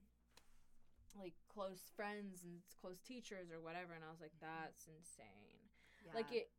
like 1.16 1.36
close 1.48 1.90
friends 1.92 2.44
and 2.44 2.62
close 2.82 3.00
teachers 3.02 3.50
or 3.52 3.62
whatever 3.62 3.94
and 3.94 4.04
i 4.04 4.10
was 4.10 4.20
like 4.20 4.34
Mhm. 4.34 4.40
that's 4.42 4.88
insane 4.88 5.70
like 6.14 6.32
it 6.32 6.52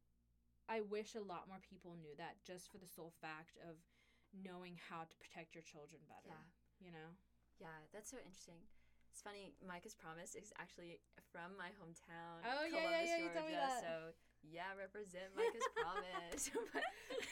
i 0.69 0.81
wish 0.81 1.15
a 1.17 1.21
lot 1.21 1.49
more 1.49 1.59
people 1.61 1.97
knew 1.97 2.15
that 2.17 2.41
just 2.45 2.71
for 2.71 2.79
the 2.79 2.87
sole 2.87 3.11
fact 3.11 3.59
of 3.59 3.77
knowing 4.35 4.75
how 4.91 5.07
to 5.07 5.15
protect 5.23 5.55
your 5.55 5.63
children 5.63 6.03
better 6.11 6.35
Yeah. 6.35 6.45
you 6.83 6.91
know 6.91 7.15
Yeah, 7.63 7.79
that's 7.95 8.11
so 8.11 8.19
interesting. 8.19 8.59
It's 9.15 9.23
funny. 9.23 9.55
Micah's 9.63 9.95
Promise 9.95 10.35
is 10.35 10.51
actually 10.59 10.99
from 11.31 11.55
my 11.55 11.71
hometown, 11.79 12.43
Oh, 12.43 12.67
yeah, 12.67 12.99
yeah, 12.99 13.15
yeah, 13.15 13.23
me 13.23 13.31
Georgia. 13.31 13.63
that. 13.63 13.79
So 13.79 13.95
yeah, 14.43 14.75
represent 14.75 15.31
Micah's 15.39 15.71
Promise. 15.79 16.51
but 16.75 16.83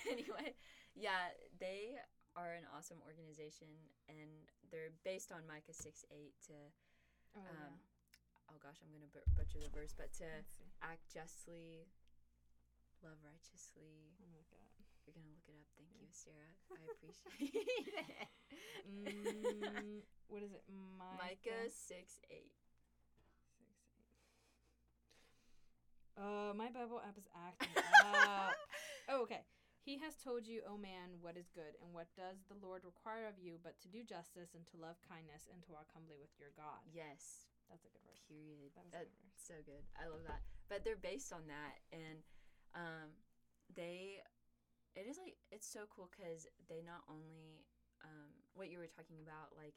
anyway, 0.07 0.55
yeah, 0.95 1.35
they 1.59 1.99
are 2.39 2.55
an 2.55 2.71
awesome 2.71 3.03
organization, 3.03 3.67
and 4.07 4.47
they're 4.71 4.95
based 5.03 5.35
on 5.35 5.43
Micah 5.45 5.75
six 5.75 6.07
eight 6.15 6.39
to 6.47 6.55
oh, 7.35 7.43
yeah. 7.43 7.51
um, 7.67 7.75
oh 8.55 8.59
gosh, 8.63 8.79
I'm 8.79 8.95
gonna 8.95 9.11
bu- 9.11 9.27
butcher 9.35 9.59
the 9.59 9.75
verse, 9.75 9.91
but 9.93 10.15
to 10.23 10.31
act 10.87 11.03
justly, 11.11 11.91
love 13.03 13.19
righteously. 13.27 14.15
oh 14.23 14.31
my 14.31 14.47
god 14.49 14.71
You're 15.07 15.15
gonna 15.17 15.33
look 15.35 15.47
it 15.49 15.57
up. 15.59 15.69
Thank 15.77 15.91
Yeah. 15.95 16.07
you, 16.07 16.11
Sarah. 16.13 16.53
I 16.71 16.83
appreciate 16.95 17.55
it. 17.59 18.29
mm, 18.87 20.01
what 20.31 20.43
is 20.43 20.53
it 20.53 20.63
micah, 20.69 21.19
Micah 21.19 21.65
six 21.71 22.21
eight. 22.31 22.53
Six, 23.59 23.71
eight. 23.99 24.23
Uh, 26.17 26.53
my 26.55 26.69
Bible 26.71 27.01
app 27.03 27.17
is 27.17 27.27
acting 27.35 27.73
up. 28.05 28.55
Oh, 29.09 29.23
okay. 29.27 29.43
He 29.83 29.99
has 29.99 30.15
told 30.23 30.47
you, 30.47 30.63
O 30.71 30.79
man, 30.79 31.19
what 31.19 31.35
is 31.35 31.51
good, 31.51 31.75
and 31.83 31.91
what 31.91 32.07
does 32.15 32.39
the 32.47 32.55
Lord 32.63 32.87
require 32.87 33.27
of 33.27 33.35
you, 33.43 33.59
but 33.67 33.75
to 33.83 33.91
do 33.91 34.07
justice 34.07 34.55
and 34.55 34.63
to 34.71 34.79
love 34.79 34.95
kindness 35.03 35.51
and 35.51 35.59
to 35.67 35.75
walk 35.75 35.91
humbly 35.91 36.15
with 36.23 36.31
your 36.39 36.55
God. 36.55 36.79
Yes. 36.95 37.51
That's 37.67 37.83
a 37.83 37.91
good 37.91 38.05
verse. 38.07 38.23
Period. 38.31 38.71
That 38.79 38.85
was 38.87 38.95
That- 38.95 39.11
a 39.11 39.11
good 39.11 39.35
so 39.43 39.59
good. 39.67 39.83
I 39.99 40.07
love 40.07 40.23
that. 40.31 40.39
But 40.71 40.85
they're 40.87 41.01
based 41.01 41.33
on 41.35 41.49
that, 41.51 41.83
and 41.91 42.23
um, 42.79 43.09
they. 43.75 44.23
It 44.93 45.09
is 45.09 45.17
like 45.17 45.37
it's 45.49 45.65
so 45.69 45.89
cool 45.89 46.09
because 46.13 46.45
they 46.69 46.85
not 46.85 47.01
only 47.09 47.65
um, 48.05 48.33
what 48.53 48.69
you 48.69 48.77
were 48.77 48.91
talking 48.91 49.25
about, 49.25 49.57
like 49.57 49.77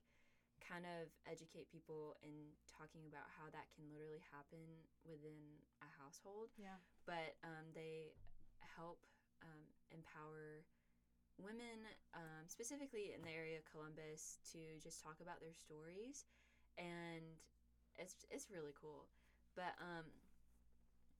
kind 0.59 0.83
of 0.83 1.07
educate 1.29 1.71
people 1.71 2.17
and 2.25 2.33
talking 2.67 3.05
about 3.07 3.27
how 3.37 3.47
that 3.53 3.69
can 3.75 3.85
literally 3.91 4.23
happen 4.33 4.59
within 5.05 5.61
a 5.83 5.89
household, 6.01 6.51
Yeah. 6.59 6.79
but 7.05 7.37
um, 7.45 7.69
they 7.75 8.15
help 8.59 8.99
um, 9.45 9.61
empower 9.93 10.65
women, 11.37 11.85
um, 12.15 12.47
specifically 12.47 13.11
in 13.15 13.21
the 13.23 13.31
area 13.31 13.59
of 13.59 13.63
Columbus, 13.67 14.39
to 14.51 14.59
just 14.81 15.03
talk 15.03 15.19
about 15.21 15.39
their 15.39 15.53
stories, 15.55 16.25
and 16.79 17.23
it's 17.95 18.25
it's 18.31 18.47
really 18.51 18.73
cool. 18.75 19.07
But 19.55 19.75
um, 19.79 20.07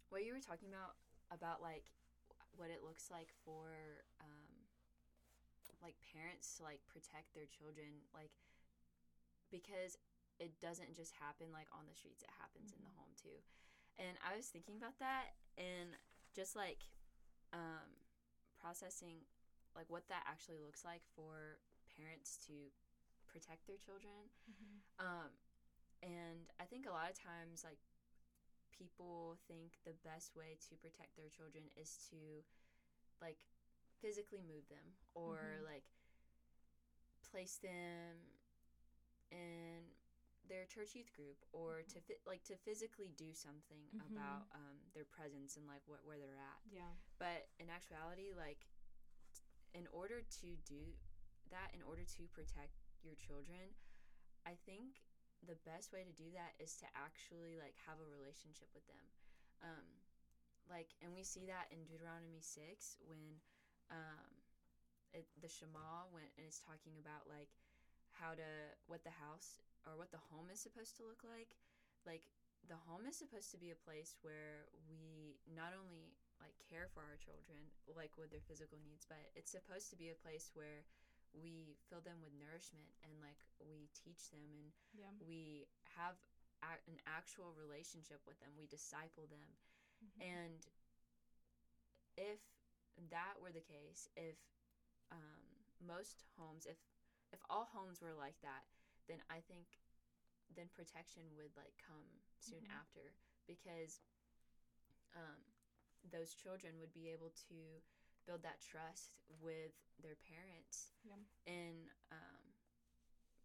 what 0.10 0.24
you 0.26 0.34
were 0.34 0.44
talking 0.44 0.68
about 0.72 0.96
about 1.32 1.62
like 1.62 1.92
what 2.58 2.72
it 2.72 2.84
looks 2.84 3.12
like 3.12 3.32
for 3.44 4.04
um, 4.22 4.70
like 5.84 5.96
parents 6.14 6.58
to 6.58 6.64
like 6.64 6.82
protect 6.90 7.34
their 7.36 7.48
children, 7.50 8.06
like 8.14 8.34
because 9.52 9.96
it 10.40 10.58
doesn't 10.60 10.96
just 10.96 11.16
happen 11.22 11.52
like 11.54 11.68
on 11.72 11.86
the 11.88 11.96
streets; 11.96 12.24
it 12.24 12.34
happens 12.40 12.72
in 12.74 12.82
the 12.84 12.94
home 12.96 13.14
too. 13.16 13.40
And 13.96 14.20
I 14.24 14.36
was 14.36 14.48
thinking 14.52 14.76
about 14.76 15.00
that, 15.00 15.36
and 15.56 15.96
just 16.36 16.56
like 16.56 16.84
um, 17.56 17.88
processing 18.60 19.24
like 19.76 19.88
what 19.92 20.08
that 20.08 20.24
actually 20.28 20.60
looks 20.64 20.84
like 20.84 21.04
for 21.16 21.60
parents 21.96 22.40
to 22.48 22.72
protect 23.28 23.68
their 23.68 23.80
children. 23.80 24.32
Um, 25.00 25.32
and 26.04 26.48
I 26.60 26.64
think 26.64 26.88
a 26.88 26.94
lot 26.96 27.12
of 27.12 27.18
times, 27.20 27.64
like, 27.68 27.80
people 28.78 29.38
think 29.48 29.80
the 29.86 29.94
best 30.04 30.36
way 30.36 30.58
to 30.70 30.76
protect 30.76 31.16
their 31.16 31.30
children 31.30 31.64
is 31.76 31.98
to, 32.12 32.44
like, 33.22 33.40
physically 34.02 34.42
move 34.44 34.68
them 34.70 34.96
or, 35.16 35.38
Mhm. 35.40 35.66
like, 35.66 35.86
place 37.32 37.58
them 37.58 38.18
in 39.32 39.84
their 40.48 40.66
church 40.66 40.94
youth 40.94 41.12
group 41.14 41.42
or 41.52 41.82
to 41.90 42.00
fi- 42.00 42.22
like 42.26 42.44
to 42.44 42.56
physically 42.56 43.10
do 43.18 43.34
something 43.34 43.90
Mhm. 43.94 44.06
about 44.06 44.46
um, 44.54 44.78
their 44.94 45.06
presence 45.06 45.58
and 45.58 45.66
like 45.68 45.82
what 45.88 46.06
where 46.06 46.20
they're 46.20 46.38
at 46.38 46.62
Yeah. 46.72 46.94
but 47.18 47.50
in 47.60 47.70
actuality 47.70 48.32
like 48.38 48.68
in 49.74 49.88
order 49.92 50.22
to 50.42 50.56
do 50.66 50.94
that 51.50 51.70
in 51.74 51.82
order 51.82 52.04
to 52.06 52.28
protect 52.34 52.78
your 53.04 53.16
children 53.16 53.74
i 54.46 54.54
think 54.66 55.05
the 55.44 55.60
best 55.68 55.92
way 55.92 56.08
to 56.08 56.14
do 56.16 56.32
that 56.34 56.56
is 56.62 56.80
to 56.80 56.88
actually 56.96 57.60
like 57.60 57.76
have 57.84 58.00
a 58.00 58.08
relationship 58.08 58.72
with 58.72 58.86
them. 58.88 59.06
Um 59.64 59.88
like 60.70 60.96
and 61.04 61.14
we 61.14 61.22
see 61.22 61.46
that 61.46 61.70
in 61.70 61.86
deuteronomy 61.86 62.42
6 62.42 62.58
when 63.06 63.42
um 63.94 64.42
it, 65.14 65.30
the 65.40 65.48
shema 65.48 66.10
went 66.12 66.34
and 66.36 66.44
it's 66.44 66.60
talking 66.60 67.00
about 67.00 67.30
like 67.30 67.52
how 68.20 68.36
to 68.36 68.50
what 68.88 69.04
the 69.04 69.16
house 69.16 69.64
or 69.88 69.96
what 69.96 70.12
the 70.12 70.22
home 70.32 70.50
is 70.52 70.60
supposed 70.60 70.98
to 70.98 71.08
look 71.08 71.24
like. 71.24 71.56
Like 72.04 72.28
the 72.68 72.80
home 72.90 73.06
is 73.06 73.16
supposed 73.16 73.54
to 73.54 73.60
be 73.62 73.70
a 73.72 73.78
place 73.78 74.18
where 74.26 74.68
we 74.90 75.38
not 75.46 75.72
only 75.72 76.18
like 76.42 76.58
care 76.60 76.90
for 76.92 77.06
our 77.06 77.16
children 77.16 77.72
like 77.96 78.12
with 78.20 78.34
their 78.34 78.44
physical 78.44 78.76
needs 78.84 79.08
but 79.08 79.32
it's 79.38 79.54
supposed 79.54 79.88
to 79.88 79.96
be 79.96 80.12
a 80.12 80.18
place 80.18 80.52
where 80.52 80.84
we 81.42 81.76
fill 81.90 82.02
them 82.02 82.22
with 82.24 82.34
nourishment 82.34 82.90
and 83.04 83.14
like 83.22 83.40
we 83.60 83.90
teach 83.94 84.30
them 84.32 84.48
and 84.50 84.72
Yeah. 84.94 85.12
we 85.28 85.68
have 85.98 86.16
a- 86.64 86.84
an 86.90 87.00
actual 87.06 87.54
relationship 87.54 88.22
with 88.28 88.40
them 88.40 88.52
we 88.58 88.68
disciple 88.68 89.28
them 89.28 89.60
Mhm. 90.04 90.22
and 90.22 90.68
if 92.18 92.40
that 93.12 93.36
were 93.42 93.52
the 93.52 93.64
case 93.64 94.08
if 94.16 94.38
um, 95.12 95.44
most 95.86 96.24
homes 96.38 96.66
if 96.66 96.78
if 97.34 97.40
all 97.50 97.68
homes 97.74 98.02
were 98.02 98.14
like 98.18 98.40
that 98.42 98.64
then 99.08 99.20
i 99.30 99.40
think 99.48 99.68
then 100.56 100.68
protection 100.74 101.24
would 101.36 101.52
like 101.58 101.74
come 101.82 102.08
soon 102.40 102.64
Mhm. 102.64 102.72
after 102.72 103.14
because 103.48 104.00
um, 105.16 105.42
those 106.12 106.34
children 106.34 106.74
would 106.80 106.94
be 106.94 107.10
able 107.10 107.32
to 107.50 107.82
build 108.26 108.44
that 108.44 108.60
trust 108.62 109.16
with 109.42 109.74
their 110.02 110.18
parents 110.26 110.92
Yeah. 111.04 111.22
in 111.46 111.90
um, 112.12 112.44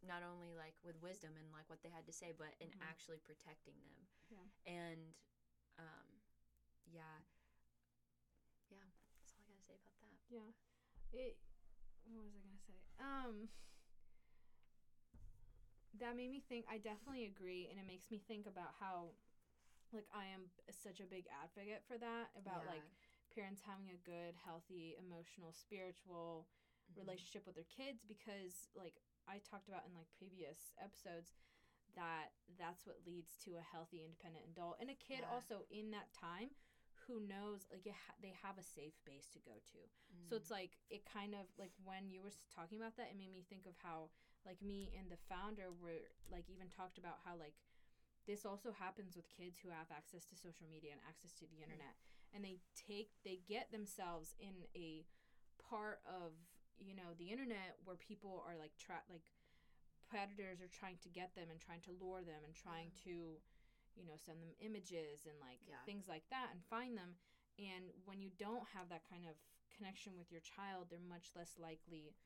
not 0.06 0.22
only 0.25 0.54
like 0.56 0.75
with 0.84 0.96
wisdom 1.02 1.37
and 1.37 1.46
like 1.52 1.68
what 1.68 1.82
they 1.82 1.90
had 1.92 2.06
to 2.06 2.12
say 2.12 2.32
but 2.37 2.56
in 2.60 2.68
Mhm. 2.72 2.80
actually 2.82 3.18
protecting 3.20 3.76
them 3.84 4.00
Yeah. 4.30 4.46
and 4.66 5.14
um, 5.78 6.08
yeah 6.87 7.20
yeah 8.70 8.88
that's 9.18 9.34
all 9.37 9.44
i 9.44 9.52
gotta 9.52 9.62
say 9.66 9.75
about 9.76 9.92
that 10.00 10.20
Yeah. 10.30 10.52
It 11.12 11.37
what 12.06 12.25
was 12.25 12.34
I 12.34 12.40
gonna 12.40 12.58
say? 12.66 12.80
Um 12.99 13.49
that 15.99 16.16
made 16.16 16.30
me 16.30 16.40
think 16.49 16.64
I 16.70 16.78
definitely 16.78 17.26
agree 17.26 17.66
and 17.70 17.78
it 17.78 17.87
makes 17.87 18.10
me 18.10 18.22
think 18.28 18.46
about 18.46 18.75
how 18.78 19.10
like 19.92 20.06
I 20.14 20.30
am 20.30 20.46
such 20.70 21.00
a 21.00 21.06
big 21.10 21.26
advocate 21.42 21.82
for 21.88 21.99
that 21.99 22.30
about 22.38 22.62
Yeah. 22.62 22.78
like 22.78 22.87
parents 23.34 23.62
having 23.64 23.90
a 23.90 23.96
good, 24.04 24.34
healthy, 24.44 24.96
emotional, 24.99 25.52
spiritual 25.52 26.46
Mhm. 26.90 26.99
relationship 26.99 27.46
with 27.46 27.54
their 27.54 27.64
kids 27.70 28.02
because 28.06 28.68
like 28.75 29.00
I 29.28 29.38
talked 29.38 29.68
about 29.68 29.87
in 29.87 29.94
like 29.94 30.10
previous 30.18 30.75
episodes 30.82 31.32
that 31.94 32.32
that's 32.58 32.87
what 32.87 33.04
leads 33.06 33.37
to 33.44 33.56
a 33.56 33.60
healthy 33.62 34.02
independent 34.04 34.46
adult 34.46 34.78
and 34.80 34.90
a 34.90 34.94
kid 34.94 35.20
Yeah. 35.22 35.30
also 35.34 35.66
in 35.70 35.90
that 35.90 36.12
time 36.12 36.50
who 37.06 37.18
knows 37.20 37.66
like 37.70 37.87
ha- 37.87 38.14
they 38.20 38.30
have 38.30 38.58
a 38.58 38.62
safe 38.62 38.94
base 39.04 39.26
to 39.30 39.40
go 39.40 39.58
to 39.72 39.78
so 40.28 40.37
Mm. 40.37 40.38
it's 40.38 40.50
like 40.50 40.78
it 40.90 41.04
kind 41.04 41.34
of 41.34 41.46
like 41.58 41.72
when 41.82 42.10
you 42.10 42.22
were 42.22 42.30
talking 42.54 42.78
about 42.78 42.96
that 42.96 43.10
it 43.10 43.16
made 43.16 43.32
me 43.32 43.42
think 43.42 43.66
of 43.66 43.76
how 43.78 44.10
like 44.46 44.60
me 44.62 44.92
and 44.96 45.10
the 45.10 45.16
founder 45.16 45.72
were 45.72 46.06
like 46.30 46.49
even 46.49 46.68
talked 46.68 46.99
about 46.99 47.18
how 47.25 47.34
like 47.37 47.54
this 48.26 48.44
also 48.46 48.70
happens 48.70 49.16
with 49.16 49.28
kids 49.30 49.58
who 49.58 49.70
have 49.70 49.90
access 49.90 50.25
to 50.26 50.37
social 50.37 50.66
media 50.70 50.92
and 50.92 51.00
access 51.08 51.32
to 51.32 51.46
the 51.46 51.62
internet 51.62 51.96
and 52.34 52.44
they 52.44 52.58
take 52.75 53.10
they 53.25 53.40
get 53.49 53.70
themselves 53.72 54.34
in 54.38 54.66
a 54.76 55.04
part 55.58 56.00
of 56.06 56.32
you 56.78 56.94
know 56.94 57.12
the 57.18 57.30
internet 57.30 57.76
where 57.84 57.96
people 57.96 58.42
are 58.46 58.56
like 58.56 58.72
tra- 58.78 59.06
like 59.10 59.30
predators 60.08 60.58
are 60.58 60.70
trying 60.72 60.99
to 60.99 61.08
get 61.08 61.34
them 61.38 61.46
and 61.50 61.60
trying 61.62 61.80
to 61.87 61.94
lure 62.02 62.22
them 62.26 62.42
and 62.42 62.54
trying 62.54 62.90
to 63.06 63.38
you 63.94 64.04
know 64.06 64.18
send 64.18 64.42
them 64.42 64.50
images 64.58 65.26
and 65.26 65.37
like 65.38 65.62
Yeah. 65.66 65.82
things 65.87 66.08
like 66.08 66.26
that 66.30 66.50
and 66.52 66.62
find 66.66 66.96
them. 66.99 67.14
And 67.58 67.92
when 68.08 68.18
you 68.22 68.30
don't 68.38 68.64
have 68.75 68.88
that 68.88 69.04
kind 69.06 69.26
of 69.28 69.37
connection 69.70 70.18
with 70.18 70.32
your 70.32 70.42
child 70.42 70.90
they're 70.90 70.99
much 71.04 71.30
less 71.37 71.54
likely 71.60 72.16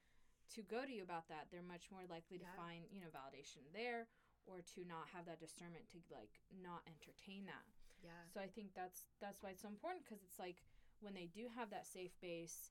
to 0.55 0.63
go 0.63 0.85
to 0.85 0.93
you 0.93 1.03
about 1.03 1.29
that. 1.29 1.49
They're 1.51 1.65
much 1.67 1.91
more 1.91 2.05
likely 2.09 2.39
to 2.39 2.49
find 2.57 2.85
you 2.93 3.01
know 3.01 3.11
validation 3.13 3.65
there 3.75 4.09
or 4.47 4.61
to 4.77 4.85
not 4.85 5.09
have 5.13 5.25
that 5.27 5.41
discernment 5.41 5.89
to 5.93 5.99
like 6.13 6.41
not 6.53 6.85
entertain 6.89 7.45
that 7.49 7.65
yeah. 8.05 8.23
so 8.33 8.41
I 8.41 8.47
think 8.47 8.75
that's 8.77 9.09
that's 9.21 9.43
why 9.43 9.51
it's 9.57 9.63
so 9.63 9.69
important 9.73 10.05
because 10.05 10.23
it's 10.23 10.39
like 10.39 10.63
when 11.01 11.15
they 11.15 11.27
do 11.27 11.49
have 11.57 11.71
that 11.71 11.87
safe 11.87 12.13
base, 12.21 12.71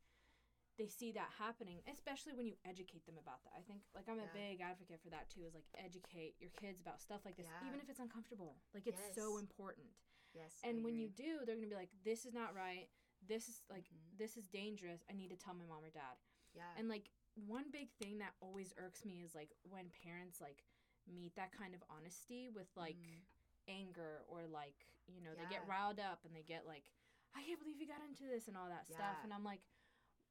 they 0.77 0.87
see 0.87 1.11
that 1.13 1.29
happening, 1.37 1.81
especially 1.91 2.33
when 2.33 2.47
you 2.47 2.55
educate 2.65 3.05
them 3.05 3.17
about 3.21 3.43
that. 3.45 3.53
I 3.57 3.61
think 3.61 3.81
like 3.93 4.05
I'm 4.09 4.17
a 4.21 4.29
Yeah. 4.29 4.33
big 4.33 4.61
advocate 4.61 5.01
for 5.01 5.09
that 5.09 5.29
too. 5.29 5.45
Is 5.45 5.53
like 5.53 5.67
educate 5.77 6.35
your 6.39 6.49
kids 6.57 6.81
about 6.81 7.01
stuff 7.01 7.25
like 7.25 7.35
this, 7.37 7.45
Yeah. 7.45 7.67
even 7.67 7.79
if 7.81 7.89
it's 7.89 7.99
uncomfortable. 7.99 8.57
Like 8.73 8.87
it's 8.87 9.01
so 9.13 9.37
important. 9.37 9.89
Yes. 10.33 10.57
I 10.63 10.69
And 10.69 10.83
when 10.83 10.97
you 10.97 11.09
do, 11.09 11.45
they're 11.45 11.55
gonna 11.57 11.67
be 11.67 11.75
like, 11.75 11.91
"This 12.03 12.25
is 12.25 12.33
not 12.33 12.55
right. 12.55 12.89
This 13.21 13.47
is 13.49 13.61
like 13.69 13.85
Mhm. 13.89 14.17
this 14.17 14.35
is 14.37 14.47
dangerous. 14.47 15.03
I 15.09 15.13
need 15.13 15.29
to 15.29 15.37
tell 15.37 15.53
my 15.53 15.65
mom 15.65 15.83
or 15.83 15.91
dad." 15.91 16.17
yeah. 16.53 16.73
And 16.77 16.87
like 16.89 17.09
one 17.35 17.69
big 17.71 17.91
thing 17.91 18.17
that 18.19 18.33
always 18.41 18.73
irks 18.77 19.05
me 19.05 19.21
is 19.21 19.33
like 19.35 19.53
when 19.63 19.89
parents 19.91 20.39
like 20.41 20.63
meet 21.05 21.35
that 21.35 21.51
kind 21.51 21.75
of 21.75 21.83
honesty 21.89 22.49
with 22.49 22.69
like 22.75 22.95
Mm. 22.95 23.21
Anger 23.67 24.24
or 24.27 24.46
like 24.50 24.75
you 25.08 25.20
know 25.20 25.32
they 25.36 25.48
get 25.51 25.63
riled 25.67 26.00
up 26.00 26.24
and 26.24 26.32
they 26.36 26.43
get 26.43 26.63
like 26.67 26.88
I 27.36 27.41
can't 27.41 27.60
believe 27.60 27.82
you 27.82 27.89
got 27.89 28.03
into 28.05 28.29
this 28.29 28.48
and 28.48 28.55
all 28.55 28.70
that 28.70 28.86
stuff 28.88 29.20
and 29.24 29.32
I'm 29.34 29.43
like 29.43 29.63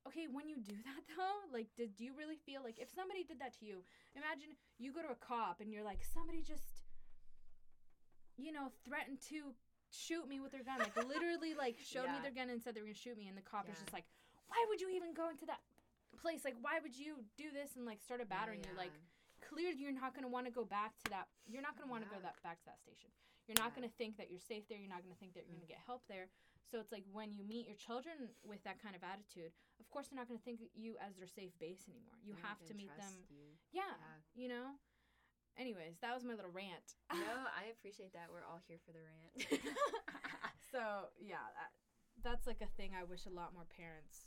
okay 0.09 0.27
when 0.27 0.49
you 0.49 0.59
do 0.61 0.77
that 0.89 1.03
though 1.12 1.47
like 1.53 1.69
did 1.77 2.01
you 2.01 2.12
really 2.17 2.39
feel 2.41 2.65
like 2.65 2.81
if 2.81 2.89
somebody 2.93 3.25
did 3.25 3.41
that 3.41 3.57
to 3.61 3.65
you 3.65 3.85
imagine 4.17 4.57
you 4.79 4.93
go 4.93 5.03
to 5.05 5.12
a 5.12 5.21
cop 5.21 5.61
and 5.61 5.73
you're 5.73 5.85
like 5.85 6.01
somebody 6.03 6.41
just 6.43 6.85
you 8.41 8.53
know 8.53 8.73
threatened 8.85 9.21
to 9.29 9.53
shoot 9.93 10.25
me 10.25 10.41
with 10.41 10.53
their 10.53 10.65
gun 10.65 10.81
like 10.81 10.97
literally 10.97 11.53
like 11.53 11.77
showed 11.85 12.09
me 12.09 12.19
their 12.25 12.33
gun 12.33 12.49
and 12.49 12.65
said 12.65 12.73
they 12.73 12.81
were 12.81 12.89
gonna 12.89 12.97
shoot 12.97 13.17
me 13.17 13.29
and 13.29 13.37
the 13.37 13.45
cop 13.45 13.69
is 13.69 13.77
just 13.77 13.93
like 13.93 14.09
why 14.49 14.61
would 14.69 14.81
you 14.81 14.93
even 14.93 15.17
go 15.17 15.33
into 15.33 15.49
that 15.49 15.65
place? 16.21 16.45
Like 16.45 16.57
why 16.61 16.79
would 16.83 16.97
you 16.97 17.25
do 17.37 17.49
this 17.51 17.77
and 17.77 17.87
like 17.87 18.01
started 18.05 18.29
battering 18.29 18.61
you? 18.61 18.77
Like 18.77 18.93
clearly 19.52 19.76
you're 19.76 19.92
not 19.92 20.16
going 20.16 20.25
to 20.25 20.32
want 20.32 20.49
to 20.49 20.54
go 20.54 20.64
back 20.64 20.97
to 21.04 21.06
that 21.12 21.28
you're 21.44 21.61
not 21.62 21.76
going 21.76 21.85
to 21.87 21.92
want 21.92 22.00
to 22.02 22.09
go 22.09 22.16
that 22.25 22.35
back 22.40 22.56
to 22.64 22.66
that 22.66 22.80
station 22.80 23.12
you're 23.47 23.59
not 23.61 23.71
Yeah. 23.75 23.85
going 23.85 23.88
to 23.90 23.94
think 24.00 24.16
that 24.16 24.30
you're 24.32 24.40
safe 24.40 24.64
there 24.71 24.78
you're 24.80 24.88
not 24.90 25.04
going 25.04 25.12
to 25.12 25.21
think 25.21 25.35
that 25.37 25.44
you're 25.44 25.54
going 25.59 25.66
to 25.68 25.73
mm. 25.73 25.76
get 25.76 25.85
help 25.85 26.02
there 26.09 26.32
so 26.64 26.80
it's 26.80 26.88
like 26.94 27.04
when 27.12 27.37
you 27.37 27.44
meet 27.44 27.68
your 27.68 27.76
children 27.76 28.32
with 28.47 28.62
that 28.64 28.80
kind 28.80 28.97
of 28.97 29.02
attitude 29.04 29.52
of 29.82 29.87
course 29.92 30.09
they're 30.09 30.16
not 30.16 30.26
going 30.30 30.38
to 30.40 30.47
think 30.47 30.64
you 30.73 30.97
as 31.02 31.12
their 31.21 31.28
safe 31.28 31.52
base 31.61 31.85
anymore 31.90 32.16
you 32.25 32.32
They're 32.32 32.49
have 32.49 32.62
to 32.71 32.73
meet 32.73 32.92
them 32.97 33.12
You. 33.28 33.52
yeah, 33.75 33.92
Yeah. 33.92 34.16
you 34.32 34.49
know 34.49 34.78
anyways 35.61 36.00
that 36.00 36.14
was 36.16 36.25
my 36.25 36.32
little 36.32 36.54
rant 36.54 36.97
no, 37.12 37.35
I 37.61 37.68
appreciate 37.76 38.16
that. 38.16 38.32
We're 38.32 38.47
all 38.49 38.62
here 38.64 38.80
for 38.80 38.92
the 38.97 39.04
rant. 39.04 39.37
so 40.73 41.12
yeah 41.21 41.44
that, 41.59 41.71
that's 42.25 42.47
like 42.47 42.62
a 42.64 42.71
thing 42.80 42.92
i 42.97 43.04
wish 43.04 43.26
a 43.28 43.35
lot 43.35 43.52
more 43.52 43.68
parents 43.68 44.25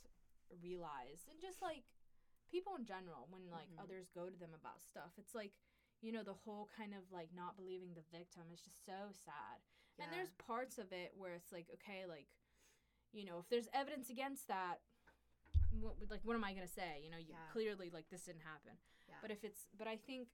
realize 0.62 1.26
and 1.32 1.42
just 1.42 1.62
like 1.62 1.82
people 2.50 2.76
in 2.76 2.86
general 2.86 3.28
when 3.30 3.50
like 3.50 3.70
Mhm. 3.72 3.80
others 3.84 4.10
go 4.10 4.30
to 4.30 4.38
them 4.38 4.54
about 4.54 4.84
stuff 4.84 5.12
it's 5.18 5.34
like 5.36 5.54
you 6.02 6.12
know 6.12 6.24
the 6.24 6.34
whole 6.34 6.70
kind 6.78 6.94
of 6.94 7.12
like 7.12 7.34
not 7.34 7.56
believing 7.58 7.94
the 7.94 8.04
victim 8.12 8.44
is 8.54 8.62
just 8.62 8.86
so 8.86 9.12
sad 9.12 9.62
and 9.98 10.12
there's 10.12 10.32
parts 10.34 10.78
of 10.78 10.92
it 10.92 11.14
where 11.16 11.34
it's 11.34 11.52
like 11.52 11.70
okay 11.74 12.06
like 12.06 12.28
you 13.12 13.24
know 13.26 13.40
if 13.40 13.48
there's 13.50 13.70
evidence 13.74 14.10
against 14.10 14.48
that 14.48 14.82
what, 15.80 15.96
like 16.10 16.22
what 16.24 16.36
am 16.36 16.44
i 16.44 16.54
going 16.54 16.68
to 16.68 16.72
say 16.74 17.02
you 17.04 17.10
know 17.10 17.18
you 17.18 17.34
Yeah. 17.34 17.48
clearly 17.52 17.90
like 17.90 18.10
this 18.10 18.24
didn't 18.26 18.42
happen 18.44 18.78
Yeah. 19.08 19.16
but 19.22 19.32
if 19.32 19.44
it's 19.44 19.68
but 19.78 19.88
i 19.88 19.98
think 19.98 20.30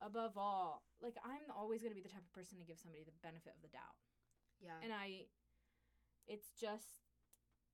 above 0.00 0.36
all 0.36 0.84
like 1.00 1.16
i'm 1.24 1.50
always 1.50 1.80
going 1.82 1.90
to 1.92 1.96
be 1.96 2.02
the 2.02 2.08
type 2.12 2.22
of 2.26 2.32
person 2.32 2.58
to 2.58 2.64
give 2.64 2.78
somebody 2.78 3.02
the 3.04 3.12
benefit 3.22 3.54
of 3.56 3.62
the 3.62 3.68
doubt 3.68 3.96
yeah. 4.60 4.78
and 4.82 4.92
I 4.92 5.26
it's 6.26 6.50
just 6.50 7.05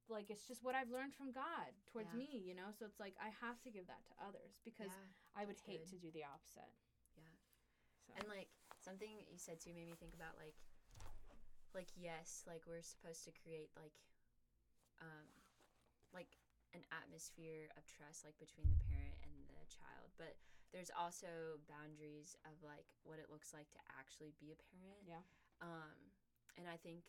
like 0.08 0.30
it's 0.30 0.46
just 0.46 0.62
what 0.62 0.74
I've 0.74 0.90
learned 0.90 1.14
from 1.14 1.30
God 1.32 1.72
towards 1.90 2.12
Yeah. 2.12 2.18
me, 2.18 2.42
you 2.42 2.54
know? 2.54 2.70
So 2.74 2.84
it's 2.86 2.98
like 3.00 3.14
I 3.20 3.30
have 3.40 3.60
to 3.62 3.70
give 3.70 3.86
that 3.86 4.02
to 4.10 4.14
others 4.22 4.58
because 4.64 4.90
yeah. 4.90 5.42
I 5.42 5.44
would 5.46 5.58
hate 5.64 5.84
good. 5.86 5.96
to 5.96 5.96
do 5.98 6.10
the 6.10 6.24
opposite. 6.24 6.72
Yeah. 7.16 7.34
So 8.06 8.12
And 8.18 8.28
like 8.28 8.50
something 8.82 9.24
you 9.30 9.38
said 9.38 9.60
too 9.60 9.72
made 9.72 9.86
me 9.86 9.94
think 9.96 10.14
about 10.14 10.36
like 10.38 10.56
like 11.74 11.88
yes, 11.96 12.44
like 12.46 12.66
we're 12.66 12.82
supposed 12.84 13.24
to 13.24 13.32
create 13.32 13.70
like 13.76 13.94
um 15.00 15.28
like 16.12 16.36
an 16.74 16.84
atmosphere 16.92 17.68
of 17.76 17.84
trust 17.88 18.24
like 18.24 18.36
between 18.40 18.68
the 18.68 18.80
parent 18.88 19.16
and 19.24 19.32
the 19.48 19.64
child, 19.68 20.12
but 20.16 20.36
there's 20.72 20.90
also 20.96 21.60
boundaries 21.68 22.36
of 22.48 22.56
like 22.64 22.88
what 23.04 23.20
it 23.20 23.28
looks 23.28 23.52
like 23.52 23.68
to 23.76 23.80
actually 23.96 24.32
be 24.40 24.52
a 24.52 24.58
parent. 24.72 25.04
Yeah. 25.04 25.24
Um 25.60 26.12
and 26.58 26.68
I 26.68 26.76
think 26.76 27.04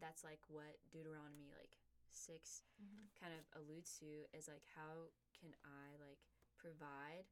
that's 0.00 0.24
like 0.24 0.40
what 0.48 0.76
Deuteronomy 0.92 1.48
like 1.56 1.72
6 2.16 2.62
Mhm. 2.80 3.08
kind 3.20 3.32
of 3.34 3.44
alludes 3.60 3.98
to 3.98 4.26
is 4.32 4.48
like 4.48 4.64
how 4.74 5.10
can 5.38 5.54
I 5.64 5.96
like 6.00 6.18
provide 6.56 7.26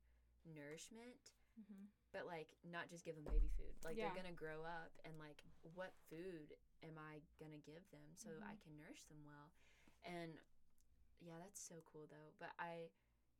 nourishment 0.44 1.32
Mhm. 1.58 1.88
but 2.12 2.26
like 2.26 2.54
not 2.62 2.88
just 2.88 3.04
give 3.04 3.14
them 3.16 3.24
baby 3.24 3.48
food. 3.48 3.74
Like 3.82 3.96
Yeah. 3.96 4.06
they're 4.12 4.22
gonna 4.22 4.34
grow 4.34 4.62
up, 4.64 4.92
and 5.04 5.18
like 5.18 5.42
what 5.74 5.94
food 6.08 6.56
am 6.82 6.98
I 6.98 7.22
gonna 7.38 7.58
give 7.58 7.88
them 7.90 8.14
so 8.16 8.30
Mhm. 8.30 8.42
I 8.42 8.56
can 8.56 8.76
nourish 8.76 9.04
them 9.06 9.24
well? 9.24 9.50
And 10.04 10.38
yeah, 11.20 11.38
that's 11.38 11.60
so 11.60 11.80
cool 11.82 12.06
though. 12.06 12.32
But 12.38 12.52
I, 12.58 12.90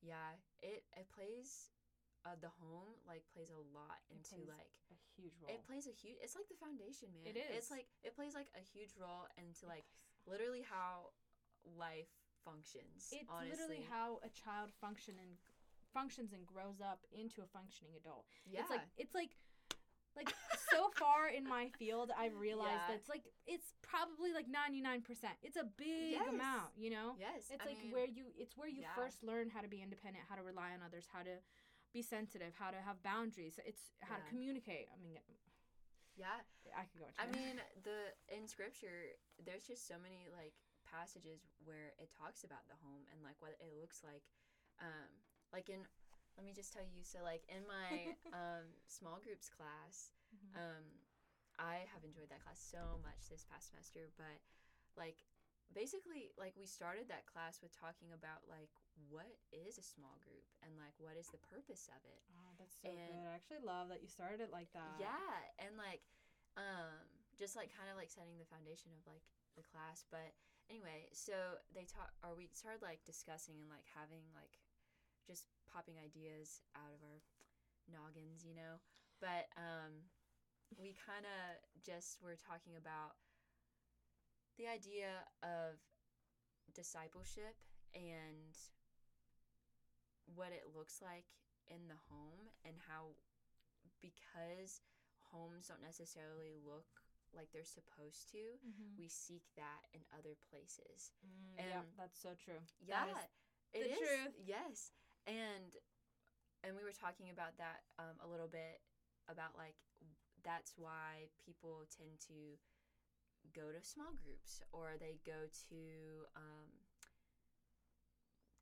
yeah, 0.01 0.39
it 0.63 0.85
it 0.97 1.09
plays. 1.11 1.71
Uh, 2.27 2.35
the 2.37 2.49
home 2.49 2.99
like 3.05 3.29
plays 3.35 3.51
a 3.51 3.59
lot 3.59 4.01
into 4.09 4.37
like 4.47 4.73
a 4.91 4.95
huge 4.95 5.37
role. 5.41 5.51
it 5.51 5.63
plays 5.63 5.87
a 5.87 5.93
huge. 5.93 6.17
It's 6.23 6.35
like 6.35 6.49
the 6.49 6.55
foundation, 6.57 7.13
man. 7.13 7.27
It 7.27 7.37
It's 7.37 7.71
like 7.71 7.87
it 8.03 8.15
plays 8.15 8.35
like 8.35 8.49
a 8.55 8.61
huge 8.61 8.97
role 8.97 9.29
into 9.37 9.67
like 9.67 9.85
literally 10.25 10.63
how 10.63 11.13
life 11.79 12.13
functions. 12.45 13.09
it's 13.13 13.29
honestly. 13.31 13.51
literally 13.57 13.85
how 13.89 14.21
a 14.23 14.31
child 14.31 14.71
function 14.81 15.15
and 15.21 15.39
functions 15.93 16.33
and 16.33 16.45
grows 16.45 16.81
up 16.83 17.01
into 17.13 17.41
a 17.43 17.49
functioning 17.49 17.93
adult. 17.97 18.27
yeah. 18.45 18.61
It's 18.61 18.71
like 18.71 18.87
it's 18.99 19.15
like 19.15 19.33
like 20.17 20.31
so 20.71 20.91
far 21.01 21.27
in 21.29 21.43
my 21.47 21.69
field 21.79 22.11
I've 22.15 22.37
realized 22.37 22.85
Yeah. 22.87 22.95
that 22.95 22.97
it's 23.01 23.09
like 23.09 23.25
it's 23.47 23.73
probably 23.83 24.33
like 24.33 24.47
99%. 24.47 25.03
It's 25.43 25.57
a 25.57 25.65
big 25.77 26.19
Yes. 26.21 26.29
amount, 26.29 26.71
you 26.77 26.91
know? 26.91 27.17
yes, 27.19 27.49
It's 27.51 27.63
I 27.65 27.69
like 27.73 27.79
mean, 27.83 27.93
where 27.93 28.07
you 28.07 28.31
it's 28.37 28.57
where 28.57 28.69
you 28.69 28.83
yeah. 28.83 28.95
first 28.95 29.23
learn 29.23 29.49
how 29.51 29.61
to 29.63 29.69
be 29.69 29.81
independent, 29.83 30.25
how 30.29 30.37
to 30.37 30.43
rely 30.43 30.71
on 30.77 30.83
others, 30.85 31.07
how 31.11 31.23
to 31.23 31.39
be 31.95 32.03
sensitive, 32.03 32.53
how 32.59 32.71
to 32.75 32.81
have 32.83 33.01
boundaries. 33.07 33.59
It's 33.65 33.95
how 34.03 34.17
to 34.19 34.23
communicate. 34.29 34.91
I 34.91 34.99
mean, 35.01 35.15
yeah. 36.19 36.43
I 36.75 36.83
could 36.91 36.99
go 36.99 37.07
into 37.07 37.23
I 37.23 37.27
mean, 37.31 37.63
the 37.87 38.11
in 38.35 38.47
scripture, 38.51 39.15
there's 39.47 39.63
just 39.63 39.87
so 39.87 39.95
many 40.03 40.27
like 40.35 40.55
passages 40.95 41.43
where 41.67 41.91
it 41.99 42.15
talks 42.15 42.47
about 42.47 42.63
the 42.71 42.79
home 42.87 43.03
and 43.11 43.19
like 43.27 43.35
what 43.43 43.59
it 43.59 43.75
looks 43.75 44.07
like. 44.07 44.23
Um, 44.79 45.11
like 45.51 45.67
in, 45.67 45.83
let 46.39 46.47
me 46.47 46.55
just 46.55 46.71
tell 46.71 46.87
you. 46.87 47.03
So 47.03 47.19
like 47.27 47.43
in 47.51 47.67
my 47.67 48.15
um, 48.39 48.67
small 48.87 49.19
groups 49.19 49.51
class, 49.51 50.15
Mhm. 50.31 50.55
um, 50.59 50.85
I 51.59 51.87
have 51.95 52.03
enjoyed 52.03 52.31
that 52.35 52.43
class 52.43 52.59
so 52.59 52.99
much 53.07 53.31
this 53.31 53.47
past 53.47 53.71
semester. 53.71 54.11
But 54.19 54.43
like, 54.99 55.23
basically, 55.71 56.35
like 56.35 56.55
we 56.59 56.67
started 56.67 57.07
that 57.11 57.27
class 57.31 57.63
with 57.63 57.71
talking 57.75 58.11
about 58.11 58.43
like 58.51 58.71
what 59.11 59.31
is 59.55 59.79
a 59.79 59.87
small 59.87 60.19
group 60.23 60.47
and 60.63 60.75
like 60.79 60.95
what 60.99 61.15
is 61.15 61.31
the 61.31 61.39
purpose 61.47 61.87
of 61.91 62.03
it. 62.07 62.23
oh, 62.35 62.51
that's 62.59 62.75
so 62.83 62.91
and- 62.91 62.99
good. 62.99 63.27
I 63.31 63.35
actually 63.35 63.63
love 63.63 63.91
that 63.95 64.03
you 64.03 64.11
started 64.11 64.43
it 64.43 64.51
like 64.51 64.71
that. 64.75 64.99
Yeah, 64.99 65.31
and 65.63 65.75
like 65.79 66.03
um 66.59 66.95
just 67.39 67.55
like 67.59 67.71
kind 67.75 67.91
of 67.91 67.95
like 67.99 68.11
setting 68.11 68.39
the 68.39 68.47
foundation 68.51 68.91
of 68.95 69.03
like 69.07 69.23
the 69.55 69.63
class, 69.63 70.03
but 70.11 70.35
anyway, 70.71 71.09
so 71.13 71.61
they 71.75 71.85
taught 71.87 72.13
or 72.25 72.35
we 72.37 72.49
started 72.53 72.83
like 72.83 73.05
discussing 73.05 73.61
and 73.61 73.71
like 73.71 73.87
having 73.95 74.25
like 74.35 74.61
just 75.27 75.49
popping 75.69 75.97
ideas 76.01 76.61
out 76.77 76.93
of 76.93 77.01
our 77.05 77.21
noggins, 77.89 78.45
you 78.45 78.55
know. 78.55 78.81
But 79.21 79.49
um 79.57 80.11
we 80.79 80.97
kind 80.97 81.25
of 81.29 81.61
just 81.85 82.19
were 82.23 82.37
talking 82.37 82.75
about 82.77 83.17
the 84.57 84.67
idea 84.67 85.27
of 85.43 85.79
discipleship 86.75 87.57
and 87.95 88.57
what 90.27 90.51
it 90.51 90.73
looks 90.75 91.01
like 91.03 91.27
in 91.69 91.89
the 91.89 92.01
home 92.11 92.51
and 92.65 92.75
how 92.89 93.15
because 94.01 94.81
homes 95.33 95.69
don't 95.69 95.83
necessarily 95.83 96.53
look 96.65 97.04
like 97.37 97.51
they're 97.53 97.65
supposed 97.65 98.31
to, 98.33 98.59
Mhm. 98.65 98.97
we 98.99 99.09
seek 99.09 99.43
that 99.57 99.87
in 99.93 100.01
other 100.17 100.37
places. 100.51 101.13
Mm, 101.27 101.59
yeah, 101.59 101.83
that's 101.97 102.19
so 102.21 102.35
true. 102.35 102.61
Yeah, 102.81 103.05
That 103.13 103.31
it 103.73 103.83
the 103.85 103.91
is. 103.93 103.99
truth. 103.99 104.35
Yes, 104.47 104.93
and 105.27 105.77
and 106.63 106.77
we 106.77 106.83
were 106.83 106.93
talking 106.93 107.31
about 107.31 107.57
that 107.59 107.85
um, 107.99 108.17
a 108.21 108.27
little 108.27 108.49
bit 108.49 108.81
about 109.29 109.57
like 109.57 109.77
that's 110.43 110.75
why 110.77 111.29
people 111.45 111.85
tend 111.91 112.21
to 112.21 112.59
go 113.53 113.73
to 113.73 113.83
small 113.83 114.13
groups 114.13 114.61
or 114.73 114.97
they 114.99 115.19
go 115.25 115.49
to 115.69 116.25
um, 116.37 116.69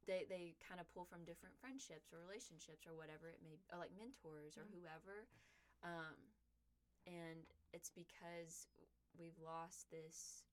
they 0.07 0.27
they 0.29 0.55
kind 0.59 0.81
of 0.81 0.91
pull 0.91 1.05
from 1.07 1.23
different 1.25 1.55
friendships 1.63 2.11
or 2.11 2.19
relationships 2.19 2.87
or 2.87 2.95
whatever 2.99 3.31
it 3.31 3.39
may 3.43 3.55
or 3.71 3.79
like 3.79 3.95
mentors 3.95 4.59
or 4.59 4.67
Yeah. 4.67 4.75
whoever 4.75 5.17
um, 5.87 6.19
and 7.07 7.47
it's 7.73 7.91
because 7.91 8.69
we've 9.17 9.37
lost 9.41 9.89
this 9.91 10.45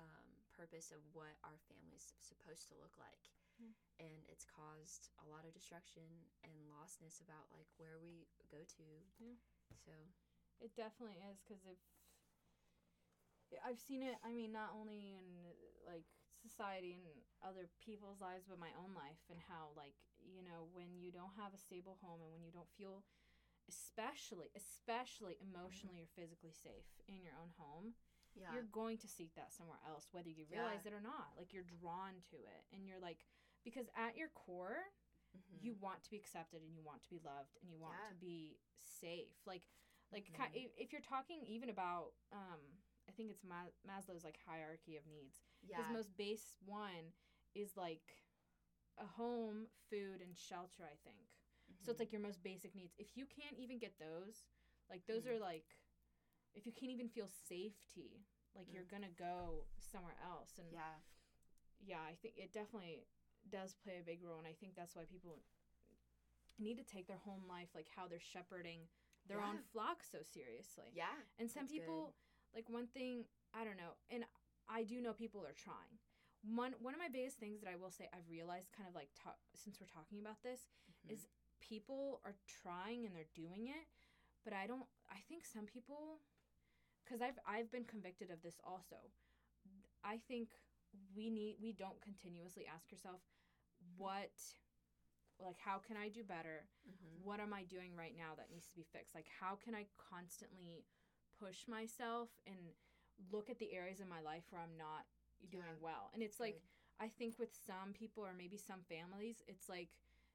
um, 0.00 0.28
purpose 0.56 0.92
of 0.92 1.00
what 1.12 1.36
our 1.44 1.60
family's 1.68 2.12
supposed 2.20 2.68
to 2.68 2.74
look 2.80 2.96
like 3.00 3.28
Yeah. 3.60 3.72
and 4.00 4.24
it's 4.28 4.44
caused 4.48 5.08
a 5.20 5.26
lot 5.28 5.44
of 5.44 5.52
destruction 5.52 6.04
and 6.44 6.52
lostness 6.68 7.20
about 7.20 7.48
like 7.52 7.68
where 7.76 8.00
we 8.00 8.28
go 8.50 8.64
to 8.76 8.86
Yeah. 9.20 9.36
so 9.84 9.92
It 10.60 10.72
definitely 10.76 11.18
is 11.28 11.42
because 11.42 11.64
if 11.66 11.80
I've 13.60 13.78
seen 13.80 14.00
it, 14.02 14.16
I 14.24 14.32
mean, 14.32 14.52
not 14.52 14.72
only 14.72 15.12
in 15.12 15.26
like 15.84 16.08
society 16.32 17.04
and 17.04 17.20
other 17.44 17.68
people's 17.84 18.20
lives, 18.20 18.48
but 18.48 18.56
my 18.58 18.72
own 18.80 18.96
life, 18.96 19.20
and 19.28 19.36
how 19.36 19.76
like 19.76 19.92
you 20.24 20.40
know 20.40 20.70
when 20.72 20.96
you 20.96 21.12
don't 21.12 21.34
have 21.36 21.52
a 21.52 21.60
stable 21.60 21.98
home 22.00 22.22
and 22.24 22.32
when 22.32 22.40
you 22.46 22.52
don't 22.54 22.70
feel, 22.78 23.04
especially 23.68 24.48
especially 24.56 25.36
emotionally 25.40 26.00
or 26.02 26.10
physically 26.14 26.52
safe 26.52 26.88
in 27.08 27.22
your 27.22 27.34
own 27.38 27.50
home, 27.58 27.94
yeah 28.34 28.52
you're 28.52 28.68
going 28.72 28.98
to 28.98 29.08
seek 29.08 29.34
that 29.34 29.52
somewhere 29.52 29.78
else, 29.86 30.08
whether 30.12 30.28
you 30.30 30.44
realize 30.50 30.84
Yeah. 30.84 30.92
it 30.92 30.94
or 30.94 31.00
not. 31.00 31.36
Like 31.36 31.52
you're 31.52 31.64
drawn 31.80 32.20
to 32.30 32.36
it, 32.36 32.62
and 32.74 32.86
you're 32.86 33.00
like 33.00 33.26
because 33.64 33.86
at 33.96 34.16
your 34.16 34.28
core, 34.34 34.82
Mhm. 35.36 35.62
you 35.62 35.74
want 35.80 36.02
to 36.02 36.10
be 36.10 36.16
accepted 36.16 36.62
and 36.62 36.74
you 36.74 36.82
want 36.82 37.02
to 37.02 37.08
be 37.08 37.18
loved 37.20 37.56
and 37.62 37.70
you 37.70 37.78
want 37.78 37.96
Yeah. 37.98 38.08
to 38.08 38.14
be 38.16 38.58
safe 38.76 39.40
like 39.46 39.68
like 40.12 40.26
ki 40.26 40.42
Mhm. 40.42 40.54
if, 40.54 40.70
if 40.76 40.92
you're 40.92 41.00
talking 41.00 41.42
even 41.46 41.70
about 41.70 42.12
um 42.32 42.60
i 43.08 43.12
think 43.12 43.30
it's 43.30 43.42
Ma- 43.44 43.70
maslow's 43.86 44.24
like 44.24 44.38
hierarchy 44.44 44.96
of 44.96 45.06
needs 45.06 45.40
his 45.62 45.70
yeah 45.70 45.92
most 45.92 46.14
base 46.16 46.58
one 46.64 47.14
is 47.54 47.76
like 47.76 48.22
a 48.98 49.06
home 49.06 49.68
food 49.88 50.20
and 50.20 50.36
shelter 50.36 50.84
i 50.84 50.96
think 51.02 51.31
so 51.82 51.90
it's 51.90 51.98
Mhm. 51.98 52.00
like 52.04 52.12
your 52.12 52.20
most 52.20 52.42
basic 52.42 52.74
needs 52.74 52.94
if 52.98 53.16
you 53.16 53.26
can't 53.26 53.58
even 53.58 53.78
get 53.78 53.98
those 53.98 54.44
like 54.88 55.06
those 55.06 55.24
Mm. 55.26 55.30
are 55.32 55.38
like 55.38 55.76
if 56.54 56.66
you 56.66 56.72
can't 56.72 56.92
even 56.92 57.08
feel 57.08 57.28
safety 57.28 58.24
like 58.54 58.66
Mm. 58.68 58.74
you're 58.74 58.84
gonna 58.84 59.10
go 59.10 59.66
somewhere 59.78 60.16
else 60.22 60.58
and 60.58 60.70
yeah 60.72 61.00
yeah, 61.84 62.00
I 62.00 62.14
think 62.14 62.38
it 62.38 62.52
definitely 62.52 63.08
does 63.50 63.74
play 63.74 63.98
a 63.98 64.02
big 64.04 64.22
role, 64.22 64.38
and 64.38 64.46
I 64.46 64.52
think 64.52 64.76
that's 64.76 64.94
why 64.94 65.04
people 65.04 65.42
need 66.58 66.76
to 66.78 66.84
take 66.84 67.08
their 67.08 67.18
home 67.18 67.42
life, 67.48 67.74
like 67.74 67.88
how 67.96 68.06
they're 68.06 68.20
shepherding 68.20 68.86
their 69.26 69.40
own 69.42 69.58
flock, 69.72 70.04
so 70.04 70.18
seriously. 70.22 70.90
yeah 70.94 71.10
And 71.38 71.50
some 71.50 71.64
that's 71.64 71.72
good. 71.72 71.80
people, 71.80 72.14
like 72.54 72.68
one 72.68 72.86
thing, 72.86 73.24
I 73.52 73.64
don't 73.64 73.76
know, 73.76 73.96
and 74.10 74.24
I 74.68 74.84
do 74.84 75.00
know 75.00 75.12
people 75.12 75.44
are 75.44 75.52
trying. 75.52 75.98
One 76.42 76.74
one 76.80 76.94
of 76.94 77.00
my 77.00 77.08
biggest 77.08 77.38
things 77.38 77.60
that 77.62 77.70
I 77.70 77.76
will 77.76 77.90
say 77.90 78.08
I've 78.12 78.28
realized, 78.30 78.70
kind 78.72 78.88
of 78.88 78.94
like 78.94 79.10
ta- 79.14 79.38
since 79.54 79.80
we're 79.80 79.86
talking 79.90 80.20
about 80.20 80.42
this, 80.42 80.68
Mhm. 81.06 81.10
is 81.14 81.26
people 81.62 82.20
are 82.24 82.34
trying 82.62 83.06
and 83.06 83.14
they're 83.14 83.30
doing 83.34 83.68
it, 83.68 83.86
but 84.44 84.52
I 84.52 84.66
don't. 84.66 84.84
I 85.10 85.20
think 85.28 85.44
some 85.46 85.64
people, 85.66 86.18
because 87.04 87.22
I've 87.22 87.38
I've 87.46 87.70
been 87.70 87.84
convicted 87.84 88.30
of 88.30 88.42
this 88.42 88.58
also. 88.66 88.98
I 90.04 90.18
think 90.26 90.50
we 91.14 91.30
need 91.30 91.56
we 91.62 91.72
don't 91.72 92.00
continuously 92.02 92.66
ask 92.66 92.90
yourself, 92.90 93.20
what, 93.96 94.34
like 95.38 95.56
how 95.62 95.78
can 95.78 95.96
I 95.96 96.08
do 96.08 96.24
better? 96.24 96.66
Mhm. 96.88 97.22
What 97.22 97.38
am 97.38 97.54
I 97.54 97.62
doing 97.64 97.94
right 97.96 98.16
now 98.16 98.34
that 98.36 98.50
needs 98.50 98.66
to 98.68 98.76
be 98.76 98.82
fixed? 98.82 99.14
Like 99.14 99.28
how 99.40 99.54
can 99.54 99.74
I 99.74 99.86
constantly 99.96 100.84
push 101.38 101.68
myself 101.68 102.28
and 102.46 102.74
look 103.30 103.48
at 103.48 103.58
the 103.58 103.72
areas 103.72 104.00
in 104.00 104.08
my 104.08 104.20
life 104.20 104.42
where 104.50 104.60
I'm 104.60 104.76
not 104.76 105.06
doing 105.50 105.64
Yeah. 105.78 105.86
well? 105.86 106.10
And 106.14 106.22
it's 106.22 106.40
like. 106.40 106.60
I 107.00 107.08
think 107.08 107.36
with 107.36 107.52
some 107.66 107.92
people 107.94 108.22
or 108.24 108.32
maybe 108.32 108.56
some 108.56 108.82
families, 108.82 109.42
it's 109.48 109.68
like 109.68 109.88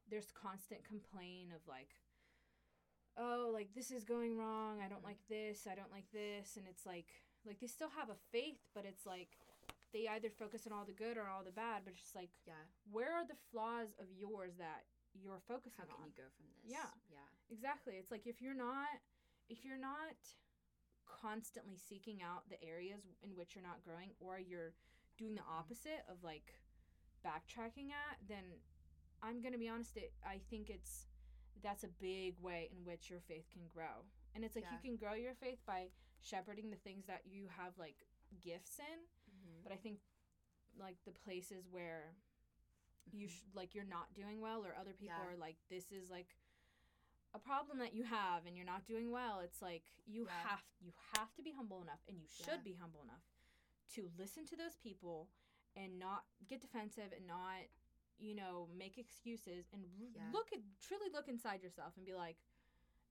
there's 0.09 0.31
constant 0.31 0.83
complaint 0.83 1.51
of 1.55 1.67
like, 1.67 1.95
oh, 3.17 3.49
like 3.53 3.73
this 3.73 3.91
is 3.91 4.03
going 4.03 4.37
wrong. 4.37 4.79
I 4.81 4.87
don't 4.87 5.01
Mhm. 5.01 5.05
like 5.15 5.27
this. 5.27 5.67
I 5.67 5.75
don't 5.75 5.91
like 5.91 6.09
this. 6.11 6.57
And 6.57 6.67
it's 6.67 6.85
like, 6.85 7.23
like 7.45 7.59
they 7.59 7.67
still 7.67 7.89
have 7.89 8.09
a 8.09 8.15
faith, 8.31 8.61
but 8.73 8.85
it's 8.85 9.05
like 9.05 9.37
they 9.93 10.07
either 10.07 10.29
focus 10.29 10.67
on 10.67 10.73
all 10.73 10.85
the 10.85 10.93
good 10.93 11.17
or 11.17 11.27
all 11.27 11.43
the 11.43 11.51
bad. 11.51 11.83
But 11.85 11.93
it's 11.93 12.01
just 12.03 12.15
like, 12.15 12.31
yeah 12.45 12.65
where 12.91 13.13
are 13.13 13.25
the 13.25 13.35
flaws 13.51 13.93
of 13.99 14.11
yours 14.11 14.55
that 14.57 14.85
you're 15.13 15.39
focusing 15.47 15.85
how 15.87 15.93
can 15.95 16.03
on? 16.03 16.07
you 16.09 16.13
go 16.15 16.29
from 16.35 16.45
this 16.61 16.71
Yeah. 16.71 16.91
yeah 17.09 17.27
Exactly. 17.49 17.95
It's 17.97 18.11
like 18.11 18.27
if 18.27 18.41
you're 18.41 18.53
not 18.53 19.01
if 19.49 19.63
you're 19.63 19.77
not 19.77 20.17
constantly 21.05 21.77
seeking 21.77 22.21
out 22.21 22.49
the 22.49 22.61
areas 22.61 23.01
in 23.23 23.35
which 23.35 23.55
you're 23.55 23.63
not 23.63 23.81
growing 23.81 24.11
or 24.19 24.39
you're 24.39 24.73
doing 25.17 25.35
the 25.35 25.41
Mhm. 25.41 25.49
opposite 25.49 26.03
of 26.09 26.21
like 26.23 26.53
backtracking 27.23 27.91
at, 27.91 28.19
then 28.27 28.61
I'm 29.23 29.41
going 29.41 29.53
to 29.53 29.59
be 29.59 29.67
honest, 29.69 29.97
it, 29.97 30.13
I 30.25 30.39
think 30.49 30.69
it's 30.69 31.07
that's 31.63 31.83
a 31.83 31.87
big 31.99 32.39
way 32.39 32.69
in 32.71 32.85
which 32.85 33.09
your 33.09 33.19
faith 33.19 33.45
can 33.51 33.63
grow. 33.73 34.05
And 34.35 34.43
it's 34.45 34.55
like 34.55 34.65
you 34.71 34.77
can 34.77 34.95
grow 34.95 35.13
your 35.13 35.33
faith 35.33 35.57
by 35.65 35.87
shepherding 36.21 36.69
the 36.69 36.75
things 36.77 37.05
that 37.07 37.21
you 37.25 37.47
have 37.57 37.73
like 37.79 38.05
gifts 38.41 38.79
in, 38.79 38.99
Mhm. 39.33 39.63
but 39.63 39.71
I 39.71 39.75
think 39.77 39.99
like 40.77 40.97
the 41.05 41.11
places 41.11 41.67
where 41.71 42.15
you 43.11 43.27
Mhm. 43.27 43.31
sh- 43.31 43.43
like 43.53 43.73
you're 43.73 43.83
not 43.85 44.13
doing 44.13 44.39
well 44.41 44.63
or 44.63 44.75
other 44.75 44.93
people 44.93 45.15
Yeah. 45.17 45.25
are 45.33 45.35
like 45.37 45.57
this 45.69 45.91
is 45.91 46.09
like 46.11 46.35
a 47.33 47.39
problem 47.39 47.79
that 47.79 47.93
you 47.93 48.03
have 48.03 48.45
and 48.45 48.55
you're 48.55 48.65
not 48.65 48.85
doing 48.85 49.09
well 49.11 49.39
it's 49.39 49.61
like 49.61 49.83
you 50.05 50.25
Yeah. 50.25 50.43
have 50.47 50.63
you 50.79 50.91
have 51.15 51.33
to 51.35 51.41
be 51.41 51.51
humble 51.51 51.81
enough 51.81 52.01
and 52.07 52.19
you 52.19 52.27
should 52.27 52.47
Yeah. 52.47 52.57
be 52.63 52.73
humble 52.73 53.01
enough 53.01 53.23
to 53.93 54.09
listen 54.17 54.45
to 54.47 54.55
those 54.55 54.75
people 54.75 55.29
and 55.75 55.97
not 55.97 56.25
get 56.47 56.59
defensive 56.61 57.11
and 57.13 57.25
not 57.25 57.67
you 58.17 58.33
know 58.33 58.67
make 58.73 58.97
excuses 58.97 59.69
and 59.73 59.85
r- 59.85 60.09
Yeah. 60.13 60.29
look 60.33 60.49
at 60.53 60.59
truly 60.81 61.09
look 61.13 61.27
inside 61.29 61.61
yourself 61.61 61.93
and 61.97 62.05
be 62.05 62.13
like 62.17 62.37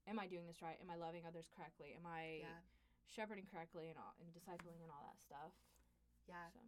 am 0.07 0.19
i 0.19 0.27
doing 0.27 0.47
this 0.47 0.61
right 0.62 0.79
am 0.83 0.90
i 0.90 0.97
loving 0.99 1.23
others 1.27 1.47
correctly 1.55 1.95
am 1.95 2.07
i 2.07 2.42
yeah 2.42 2.59
shepherding 3.07 3.47
correctly 3.47 3.87
and 3.88 3.97
all 3.99 4.14
and 4.19 4.29
discipling 4.35 4.83
and 4.83 4.90
all 4.90 5.07
that 5.07 5.23
stuff 5.23 5.55
yeah 6.27 6.51
so 6.51 6.59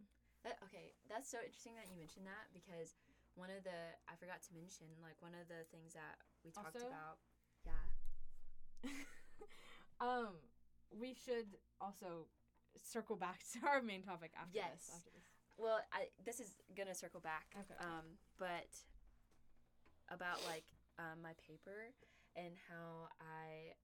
That 0.47 0.55
okay, 0.71 0.95
that's 1.11 1.27
so 1.27 1.43
interesting 1.43 1.75
that 1.75 1.91
you 1.91 1.99
mentioned 1.99 2.23
that 2.23 2.47
because 2.55 2.95
one 3.35 3.51
of 3.51 3.59
the 3.67 3.91
I 4.07 4.15
forgot 4.15 4.39
to 4.47 4.51
mention 4.55 4.87
like 5.03 5.19
one 5.19 5.35
of 5.35 5.51
the 5.51 5.67
things 5.67 5.91
that 5.99 6.15
we 6.47 6.51
talked 6.55 6.79
Also- 6.79 6.87
about. 6.87 7.19
Yeah. 7.67 7.83
um, 9.99 10.39
we 10.95 11.11
should 11.13 11.59
also 11.81 12.27
circle 12.81 13.15
back 13.19 13.43
to 13.53 13.67
our 13.67 13.81
main 13.83 14.01
topic 14.01 14.31
after 14.39 14.55
Yes. 14.55 14.87
this. 14.87 14.95
After 14.95 15.11
this. 15.11 15.18
Well, 15.59 15.83
I 15.91 16.07
this 16.23 16.39
is 16.39 16.55
gonna 16.71 16.95
circle 16.95 17.19
back. 17.19 17.51
Okay. 17.51 17.75
Um, 17.83 18.15
but 18.39 18.71
about 20.07 20.39
like 20.47 20.63
um, 20.97 21.19
my 21.21 21.35
paper 21.35 21.91
and 22.35 22.55
how 22.71 23.11
I 23.19 23.75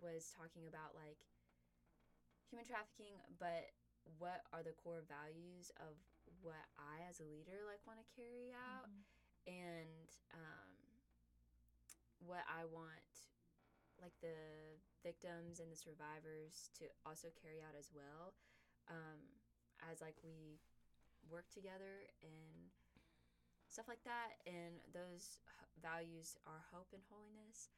was 0.00 0.32
talking 0.32 0.64
about 0.64 0.96
like 0.96 1.20
human 2.48 2.64
trafficking, 2.64 3.20
but 3.36 3.76
what 4.16 4.48
are 4.56 4.64
the 4.64 4.72
core 4.80 5.04
values 5.04 5.68
of 5.84 5.92
what 6.40 6.64
I 6.80 7.04
as 7.04 7.20
a 7.20 7.28
leader 7.28 7.60
like 7.68 7.84
want 7.84 8.00
to 8.00 8.08
carry 8.16 8.56
out 8.56 8.88
and 9.44 10.08
um, 10.32 10.72
what 12.24 12.44
I 12.48 12.64
want 12.64 13.12
like 14.00 14.14
the 14.22 14.78
victims 15.02 15.58
and 15.60 15.68
the 15.68 15.76
survivors 15.76 16.70
to 16.78 16.86
also 17.04 17.28
carry 17.36 17.60
out 17.60 17.74
as 17.76 17.90
well 17.92 18.32
um, 18.88 19.20
as 19.90 20.00
like 20.00 20.16
we 20.22 20.62
work 21.30 21.48
together 21.52 22.08
and 22.22 22.70
stuff 23.68 23.86
like 23.88 24.02
that 24.04 24.40
and 24.48 24.80
those 24.92 25.38
h- 25.44 25.68
values 25.80 26.36
are 26.48 26.64
hope 26.72 26.88
and 26.96 27.04
holiness 27.12 27.68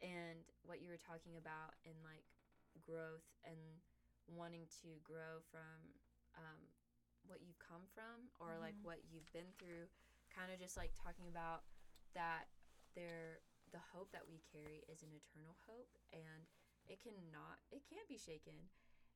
and 0.00 0.46
what 0.62 0.80
you 0.80 0.88
were 0.88 1.00
talking 1.00 1.36
about 1.36 1.74
in 1.84 1.94
like 2.06 2.24
growth 2.80 3.26
and 3.44 3.58
wanting 4.30 4.64
to 4.70 4.96
grow 5.02 5.42
from 5.50 5.90
um, 6.38 6.62
what 7.26 7.42
you've 7.42 7.58
come 7.58 7.84
from 7.90 8.30
or 8.38 8.56
like 8.62 8.78
Mhm. 8.80 8.86
what 8.86 9.00
you've 9.10 9.28
been 9.34 9.52
through 9.58 9.90
kind 10.30 10.52
of 10.54 10.58
just 10.62 10.76
like 10.78 10.94
talking 10.94 11.26
about 11.28 11.66
that 12.14 12.46
there 12.94 13.42
the 13.74 13.82
hope 13.92 14.10
that 14.12 14.26
we 14.26 14.38
carry 14.50 14.82
is 14.88 15.02
an 15.02 15.12
eternal 15.12 15.54
hope 15.66 15.90
and 16.14 16.46
it 16.86 16.98
cannot 17.02 17.58
it 17.70 17.82
can't 17.86 18.06
be 18.08 18.16
shaken 18.18 18.70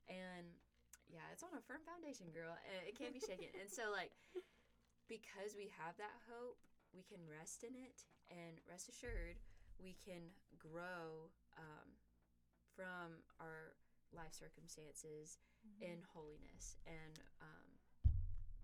and 0.09 0.59
yeah 1.11 1.25
it's 1.33 1.45
on 1.45 1.53
a 1.57 1.63
firm 1.65 1.83
foundation 1.85 2.29
girl 2.33 2.55
and 2.69 2.81
it 2.87 2.97
can't 2.97 3.13
be 3.13 3.21
shaken 3.23 3.49
and 3.59 3.69
so 3.69 3.89
like 3.93 4.13
because 5.09 5.53
we 5.57 5.69
have 5.77 5.95
that 6.01 6.15
hope 6.31 6.57
we 6.97 7.05
can 7.05 7.21
rest 7.29 7.63
in 7.67 7.75
it 7.77 8.07
and 8.31 8.63
rest 8.65 8.89
assured 8.89 9.37
we 9.83 9.97
can 10.07 10.31
grow 10.57 11.29
um, 11.59 11.89
from 12.73 13.21
our 13.43 13.75
life 14.15 14.31
circumstances 14.31 15.43
in 15.83 15.99
holiness 16.15 16.79
and 16.87 17.19
um, 17.43 17.69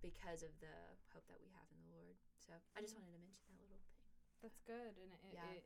because 0.00 0.46
of 0.46 0.52
the 0.62 0.76
hope 1.12 1.26
that 1.28 1.36
we 1.42 1.50
have 1.52 1.66
in 1.74 1.78
the 1.84 1.90
Lord. 1.92 2.16
So 2.38 2.54
I 2.76 2.80
just 2.80 2.96
wanted 2.96 3.12
to 3.12 3.20
mention 3.20 3.44
that 3.50 3.60
little 3.60 3.82
thing. 3.84 4.00
That's 4.40 4.60
good, 4.64 4.94
and 4.96 5.10
it, 5.12 5.36
Yeah. 5.36 5.60
it 5.60 5.64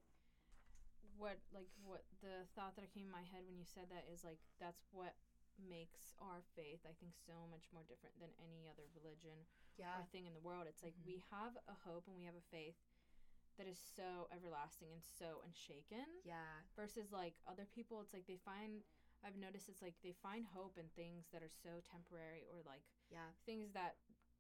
what 1.15 1.39
like 1.55 1.71
what 1.87 2.03
the 2.19 2.43
thought 2.59 2.75
that 2.75 2.91
came 2.91 3.07
in 3.07 3.15
my 3.15 3.23
head 3.31 3.47
when 3.47 3.55
you 3.55 3.69
said 3.69 3.87
that 3.87 4.03
is 4.11 4.27
like 4.27 4.43
that's 4.59 4.83
what 4.91 5.15
makes 5.59 6.15
our 6.19 6.43
faith 6.55 6.81
I 6.89 6.93
think 6.99 7.15
so 7.15 7.47
much 7.51 7.71
more 7.73 7.83
different 7.85 8.19
than 8.19 8.31
any 8.43 8.69
other 8.69 8.87
religion 8.95 9.47
Yeah. 9.77 9.99
or 9.99 10.05
thing 10.13 10.27
in 10.27 10.35
the 10.35 10.41
world. 10.41 10.67
It's 10.67 10.83
like 10.83 10.95
Mhm. 10.95 11.07
we 11.07 11.19
have 11.31 11.57
a 11.67 11.75
hope 11.75 12.07
and 12.07 12.17
we 12.17 12.25
have 12.25 12.35
a 12.37 12.41
faith 12.51 12.77
that 13.57 13.67
is 13.67 13.79
so 13.79 14.29
everlasting 14.33 14.93
and 14.93 15.03
so 15.03 15.41
unshaken 15.45 16.07
Yeah. 16.25 16.63
versus 16.75 17.13
like 17.13 17.35
other 17.47 17.67
people 17.67 18.01
it's 18.03 18.13
like 18.13 18.27
they 18.27 18.37
find 18.39 18.85
I've 19.23 19.37
noticed 19.37 19.69
it's 19.69 19.81
like 19.81 20.01
they 20.03 20.13
find 20.13 20.45
hope 20.47 20.77
in 20.77 20.89
things 20.91 21.29
that 21.33 21.43
are 21.43 21.49
so 21.49 21.81
temporary 21.81 22.45
or 22.45 22.63
like 22.63 22.85
Yeah. 23.11 23.33
things 23.47 23.73
that 23.73 23.97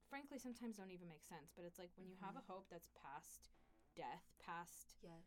frankly 0.08 0.38
sometimes 0.38 0.76
don't 0.76 0.90
even 0.90 1.08
make 1.08 1.22
sense 1.24 1.52
but 1.54 1.64
it's 1.64 1.78
like 1.78 1.90
when 1.96 2.06
you 2.08 2.16
have 2.16 2.36
a 2.36 2.40
hope 2.40 2.68
that's 2.68 2.88
past 2.88 3.48
death 3.94 4.24
past 4.38 4.96
Yeah. 5.02 5.22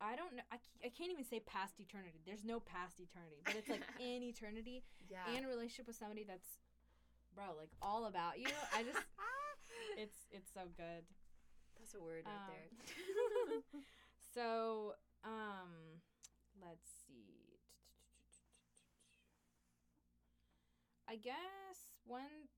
I 0.00 0.16
don't 0.16 0.34
know 0.36 0.42
I, 0.52 0.56
I 0.84 0.88
can't 0.88 1.10
even 1.12 1.24
say 1.24 1.40
past 1.40 1.74
eternity 1.78 2.20
there's 2.26 2.44
no 2.44 2.60
past 2.60 2.98
eternity 3.00 3.40
but 3.44 3.56
it's 3.56 3.68
like 3.68 3.84
in 4.00 4.22
eternity 4.22 4.82
Yeah. 5.08 5.24
and 5.36 5.44
a 5.44 5.48
relationship 5.48 5.86
with 5.86 5.96
somebody 5.96 6.24
that's 6.24 6.58
bro 7.34 7.54
like 7.56 7.70
all 7.80 8.06
about 8.06 8.38
you 8.38 8.48
i 8.74 8.82
just 8.82 8.98
it's 9.96 10.26
it's 10.30 10.50
so 10.52 10.62
good 10.76 11.04
That's 11.78 11.94
a 11.94 12.00
word 12.00 12.24
right 12.26 12.34
Um, 12.34 12.48
there. 12.48 13.62
so 14.34 14.94
um 15.24 16.00
let's 16.60 16.88
see 17.06 17.60
i 21.08 21.16
guess 21.16 21.98
one 22.06 22.48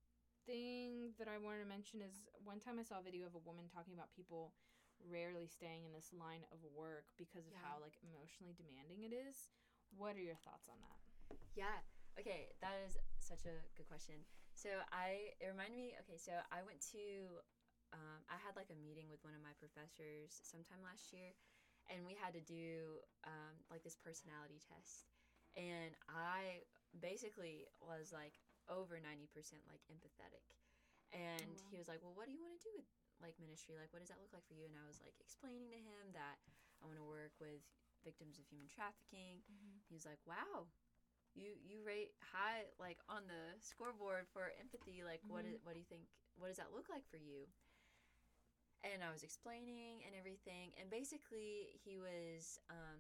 thing 0.47 1.13
that 1.19 1.29
i 1.29 1.39
wanted 1.39 1.61
to 1.63 1.69
mention 1.69 2.01
is 2.03 2.27
one 2.45 2.59
time 2.61 2.79
i 2.79 2.83
saw 2.83 2.99
a 2.99 3.03
video 3.03 3.27
of 3.27 3.35
a 3.35 3.43
woman 3.47 3.65
talking 3.73 3.95
about 3.95 4.09
people 4.15 4.53
rarely 5.09 5.47
staying 5.47 5.85
in 5.85 5.93
this 5.93 6.11
line 6.15 6.45
of 6.53 6.59
work 6.75 7.11
because 7.19 7.47
of 7.47 7.55
Yeah. 7.55 7.65
how 7.65 7.81
like 7.83 7.97
emotionally 8.03 8.55
demanding 8.55 9.03
it 9.03 9.13
is 9.15 9.51
what 9.97 10.17
are 10.17 10.25
your 10.25 10.39
thoughts 10.41 10.69
on 10.69 10.79
that 10.81 10.99
Yeah. 11.55 11.81
Okay, 12.19 12.53
that 12.61 12.77
is 12.85 12.97
such 13.21 13.49
a 13.49 13.57
good 13.77 13.89
question. 13.89 14.25
So 14.53 14.69
I 14.93 15.33
it 15.41 15.49
reminded 15.49 15.77
me. 15.77 15.97
Okay, 16.05 16.21
so 16.21 16.33
I 16.53 16.61
went 16.61 16.81
to 16.93 17.41
um, 17.93 18.21
I 18.29 18.37
had 18.41 18.57
like 18.57 18.69
a 18.73 18.79
meeting 18.79 19.09
with 19.09 19.25
one 19.25 19.33
of 19.37 19.41
my 19.41 19.53
professors 19.57 20.33
sometime 20.45 20.81
last 20.85 21.13
year, 21.13 21.33
and 21.89 22.05
we 22.05 22.13
had 22.17 22.37
to 22.37 22.45
do 22.45 23.01
um, 23.25 23.57
like 23.73 23.81
this 23.85 23.97
personality 23.97 24.61
test, 24.61 25.09
and 25.57 25.97
I 26.09 26.65
basically 27.01 27.65
was 27.81 28.13
like 28.13 28.37
over 28.69 29.01
ninety 29.01 29.29
percent 29.33 29.65
like 29.69 29.81
empathetic, 29.89 30.45
and 31.17 31.57
wow. 31.57 31.69
he 31.73 31.77
was 31.81 31.89
like, 31.89 32.05
"Well, 32.05 32.13
what 32.17 32.29
do 32.29 32.33
you 32.37 32.45
want 32.45 32.57
to 32.61 32.65
do 32.65 32.73
with 32.77 32.89
like 33.23 33.39
ministry? 33.41 33.79
Like, 33.79 33.91
what 33.95 34.03
does 34.03 34.11
that 34.13 34.21
look 34.21 34.35
like 34.35 34.45
for 34.47 34.55
you?" 34.59 34.67
And 34.67 34.77
I 34.77 34.85
was 34.87 35.01
like 35.01 35.15
explaining 35.23 35.71
to 35.73 35.81
him 35.81 36.13
that 36.13 36.39
I 36.83 36.87
want 36.87 36.99
to 36.99 37.07
work 37.07 37.33
with 37.41 37.63
victims 38.05 38.39
of 38.39 38.45
human 38.51 38.67
trafficking. 38.69 39.41
He 39.89 39.95
was 39.95 40.05
like, 40.05 40.21
"Wow, 40.27 40.69
you 41.35 41.55
you 41.63 41.83
rate 41.87 42.15
high 42.21 42.67
like 42.79 42.99
on 43.09 43.27
the 43.31 43.57
scoreboard 43.63 44.27
for 44.33 44.53
empathy. 44.61 45.03
Like, 45.07 45.23
what 45.31 45.45
Mhm. 45.47 45.55
is, 45.55 45.59
what 45.65 45.75
do 45.75 45.81
you 45.81 45.89
think? 45.89 46.07
What 46.37 46.49
does 46.49 46.59
that 46.59 46.73
look 46.75 46.89
like 46.91 47.07
for 47.09 47.19
you?" 47.19 47.47
And 48.83 48.99
I 49.05 49.13
was 49.15 49.23
explaining 49.23 50.03
and 50.03 50.15
everything, 50.19 50.75
and 50.75 50.91
basically 50.91 51.71
he 51.87 51.99
was 52.03 52.59
um, 52.69 52.99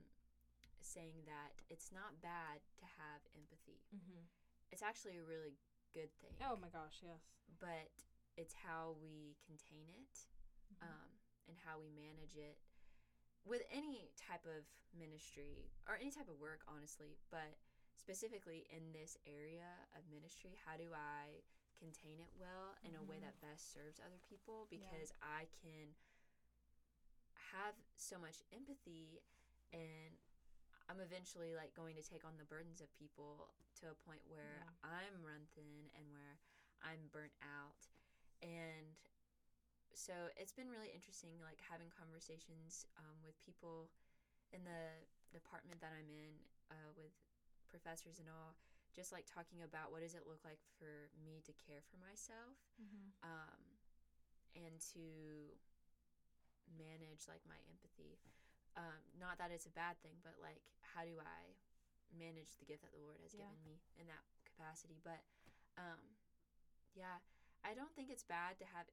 saying 0.80 1.26
that 1.26 1.58
it's 1.70 1.90
not 1.90 2.20
bad 2.22 2.62
to 2.78 2.86
have 2.86 3.20
empathy. 3.34 3.82
mm-hmm. 3.90 4.22
It's 4.70 4.82
actually 4.82 5.18
a 5.18 5.24
really 5.26 5.58
good 5.92 6.08
thing. 6.22 6.32
oh 6.40 6.56
my 6.56 6.68
gosh 6.72 7.02
yes 7.04 7.20
but 7.60 7.92
it's 8.36 8.54
how 8.54 8.96
we 9.02 9.36
contain 9.46 9.88
it 9.90 10.26
Mhm. 10.72 10.82
um, 10.88 11.10
and 11.48 11.56
how 11.64 11.78
we 11.78 11.88
manage 11.90 12.36
it 12.36 12.58
with 13.44 13.62
any 13.70 14.12
type 14.16 14.46
of 14.46 14.64
ministry 14.94 15.70
or 15.88 15.96
any 15.96 16.10
type 16.10 16.28
of 16.28 16.38
work, 16.40 16.62
honestly, 16.68 17.18
but 17.30 17.58
specifically 17.96 18.66
in 18.70 18.92
this 18.92 19.16
area 19.26 19.86
of 19.96 20.06
ministry, 20.08 20.54
how 20.64 20.76
do 20.76 20.94
I 20.94 21.42
contain 21.78 22.20
it 22.20 22.30
well 22.38 22.76
in 22.84 22.94
a 22.94 23.02
way 23.02 23.18
Mhm. 23.18 23.22
that 23.22 23.40
best 23.40 23.72
serves 23.72 23.98
other 24.00 24.18
people? 24.18 24.66
Yeah. 24.70 24.78
Because 24.78 25.12
I 25.20 25.46
can 25.60 25.94
have 27.52 27.74
so 27.96 28.18
much 28.18 28.42
empathy 28.52 29.20
and 29.72 30.16
I'm 30.88 31.00
eventually 31.00 31.54
like 31.54 31.74
going 31.74 31.94
to 31.96 32.02
take 32.02 32.24
on 32.24 32.36
the 32.38 32.44
burdens 32.44 32.80
of 32.80 32.92
people 32.94 33.54
to 33.80 33.90
a 33.90 33.94
point 33.94 34.26
where 34.26 34.62
Yeah. 34.62 34.70
I'm 34.84 35.22
run 35.24 35.46
thin 35.54 35.90
and 35.94 36.12
where 36.12 36.38
I'm 36.82 37.08
burnt 37.08 37.34
out. 37.42 37.88
So 40.02 40.34
it's 40.34 40.50
been 40.50 40.66
really 40.66 40.90
interesting, 40.90 41.38
like 41.46 41.62
having 41.62 41.86
conversations 41.94 42.90
um, 42.98 43.22
with 43.22 43.38
people 43.38 43.86
in 44.50 44.66
the 44.66 44.98
department 45.30 45.78
that 45.78 45.94
I'm 45.94 46.10
in, 46.10 46.34
uh, 46.74 46.90
with 46.98 47.14
professors 47.70 48.18
and 48.18 48.26
all, 48.26 48.58
just 48.90 49.14
like 49.14 49.30
talking 49.30 49.62
about 49.62 49.94
what 49.94 50.02
does 50.02 50.18
it 50.18 50.26
look 50.26 50.42
like 50.42 50.58
for 50.82 51.06
me 51.22 51.38
to 51.46 51.54
care 51.54 51.86
for 51.86 52.02
myself 52.02 52.58
Mm-hmm. 52.82 53.14
um, 53.22 53.62
and 54.58 54.74
to 54.92 55.54
manage 56.74 57.30
like 57.30 57.46
my 57.46 57.58
empathy. 57.70 58.18
Um, 58.74 58.98
not 59.22 59.38
that 59.38 59.54
it's 59.54 59.70
a 59.70 59.74
bad 59.76 60.00
thing, 60.02 60.18
but 60.26 60.34
like 60.42 60.66
how 60.82 61.06
do 61.06 61.14
I 61.22 61.54
manage 62.10 62.58
the 62.58 62.66
gift 62.66 62.82
that 62.82 62.92
the 62.92 63.00
Lord 63.04 63.22
has 63.22 63.32
Yeah. 63.32 63.46
given 63.46 63.60
me 63.62 63.78
in 63.94 64.10
that 64.10 64.24
capacity? 64.48 64.98
But 65.04 65.22
um, 65.78 66.00
yeah, 66.96 67.22
I 67.64 67.72
don't 67.78 67.92
think 67.94 68.10
it's 68.10 68.24
bad 68.26 68.58
to 68.60 68.66
have 68.74 68.88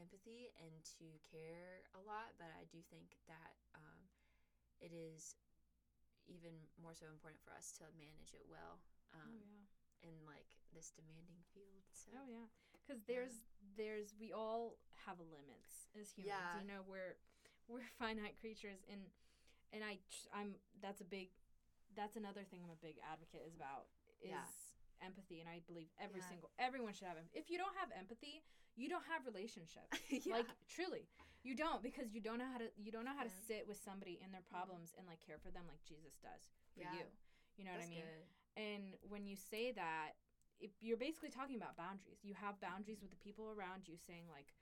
empathy 0.00 0.50
and 0.60 0.74
to 0.98 1.06
care 1.22 1.86
a 1.94 2.00
lot, 2.02 2.34
but 2.38 2.50
I 2.54 2.66
do 2.70 2.82
think 2.90 3.16
that 3.30 3.54
um, 3.74 4.00
it 4.80 4.90
is 4.94 5.36
even 6.26 6.56
more 6.80 6.96
so 6.96 7.04
important 7.12 7.40
for 7.44 7.52
us 7.52 7.72
to 7.76 7.84
manage 8.00 8.32
it 8.32 8.48
well 8.48 8.80
oh 9.12 9.20
um, 9.20 9.36
yeah 9.36 9.64
in 10.04 10.16
like 10.28 10.48
this 10.76 10.92
demanding 10.92 11.40
field. 11.56 11.84
So 11.92 12.12
Oh 12.12 12.26
yeah, 12.28 12.48
because 12.84 13.00
there's 13.08 13.44
there's 13.76 14.12
we 14.20 14.32
all 14.36 14.76
have 15.08 15.16
limits 15.20 15.88
as 15.96 16.12
humans. 16.12 16.36
Yeah. 16.36 16.60
You 16.60 16.66
know, 16.68 16.80
we're 16.84 17.16
we're 17.68 17.86
finite 18.00 18.36
creatures, 18.40 18.84
and 18.90 19.00
and 19.72 19.80
I 19.80 19.96
I'm 20.34 20.60
that's 20.84 21.00
a 21.00 21.08
big 21.08 21.32
that's 21.96 22.16
another 22.20 22.42
thing 22.44 22.60
I'm 22.60 22.74
a 22.74 22.82
big 22.84 22.98
advocate 23.00 23.46
is 23.46 23.54
about 23.56 23.88
is 24.20 24.34
Yeah. 24.34 24.44
Empathy, 25.02 25.40
and 25.40 25.48
I 25.48 25.60
believe 25.66 25.88
every 25.98 26.20
Yeah. 26.20 26.28
single 26.28 26.50
everyone 26.58 26.92
should 26.92 27.08
have. 27.08 27.16
em- 27.18 27.30
If 27.32 27.50
you 27.50 27.58
don't 27.58 27.74
have 27.76 27.90
empathy, 27.96 28.42
you 28.76 28.88
don't 28.88 29.04
have 29.06 29.24
relationship. 29.26 29.86
yeah. 30.10 30.34
Like 30.34 30.50
truly, 30.68 31.08
you 31.42 31.54
don't 31.54 31.82
because 31.82 32.14
you 32.14 32.20
don't 32.20 32.38
know 32.38 32.50
how 32.50 32.58
to 32.58 32.70
you 32.76 32.90
don't 32.92 33.04
know 33.04 33.14
how 33.16 33.24
to 33.24 33.30
sit 33.48 33.66
with 33.66 33.78
somebody 33.82 34.20
in 34.22 34.30
their 34.32 34.42
problems 34.44 34.94
and 34.98 35.06
like 35.06 35.20
care 35.24 35.38
for 35.38 35.50
them 35.50 35.64
like 35.66 35.82
Jesus 35.84 36.18
does 36.22 36.50
for 36.74 36.80
Yeah. 36.82 36.92
you. 36.94 37.04
You 37.56 37.64
know 37.64 37.72
That's 37.78 37.86
what 37.86 37.94
I 37.94 37.98
mean? 37.98 38.10
good. 38.10 38.24
And 38.56 38.84
when 39.08 39.26
you 39.26 39.36
say 39.36 39.72
that, 39.72 40.14
if 40.60 40.70
you're 40.80 40.96
basically 40.96 41.30
talking 41.30 41.56
about 41.56 41.76
boundaries. 41.76 42.22
You 42.22 42.34
have 42.34 42.60
boundaries 42.60 43.02
with 43.02 43.10
the 43.10 43.18
people 43.18 43.50
around 43.50 43.86
you, 43.88 43.96
saying 43.98 44.26
like, 44.30 44.54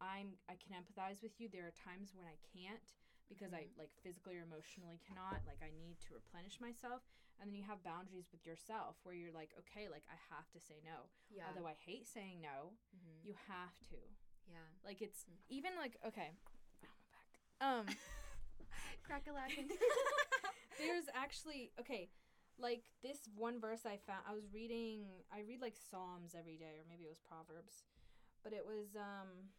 "I'm 0.00 0.36
I 0.48 0.56
can 0.56 0.72
empathize 0.76 1.22
with 1.22 1.38
you. 1.40 1.48
There 1.48 1.66
are 1.68 1.76
times 1.76 2.12
when 2.14 2.26
I 2.26 2.36
can't 2.52 2.88
because 3.28 3.52
I 3.52 3.64
Mhm. 3.68 3.78
like 3.78 3.92
physically 4.02 4.36
or 4.36 4.42
emotionally 4.42 4.98
cannot. 5.06 5.44
Like 5.46 5.62
I 5.62 5.70
need 5.70 6.00
to 6.08 6.14
replenish 6.14 6.60
myself." 6.60 7.02
And 7.40 7.50
then 7.50 7.56
you 7.56 7.64
have 7.64 7.82
boundaries 7.84 8.30
with 8.32 8.46
yourself 8.46 8.96
where 9.02 9.14
you're 9.14 9.32
like, 9.34 9.50
"Okay, 9.58 9.88
like 9.88 10.04
I 10.08 10.16
have 10.34 10.48
to 10.52 10.60
say 10.60 10.80
no. 10.84 11.10
Yeah. 11.28 11.44
Although 11.48 11.66
I 11.66 11.74
hate 11.74 12.06
saying 12.06 12.40
no, 12.40 12.72
Mhm. 12.96 13.24
you 13.26 13.34
have 13.48 13.76
to. 13.90 14.00
yeah. 14.46 14.64
Like 14.84 15.02
it's 15.02 15.24
Mm. 15.24 15.36
even 15.48 15.72
like 15.76 15.96
okay, 16.06 16.30
Ow, 16.84 16.88
my 16.88 17.04
back. 17.12 17.30
Um." 17.60 17.86
Crack 19.04 19.26
a 19.28 19.32
lacking. 19.32 19.68
there's 20.78 21.08
actually 21.14 21.70
okay 21.78 22.08
like 22.58 22.90
this 23.02 23.28
one 23.36 23.60
verse 23.60 23.84
i 23.86 23.96
found 23.96 24.22
i 24.28 24.32
was 24.34 24.46
reading 24.52 25.06
i 25.32 25.40
read 25.40 25.60
like 25.60 25.74
psalms 25.76 26.34
every 26.38 26.56
day 26.56 26.78
or 26.78 26.84
maybe 26.88 27.04
it 27.04 27.08
was 27.08 27.18
proverbs 27.18 27.82
but 28.42 28.52
it 28.52 28.64
was 28.66 28.94
um 28.96 29.50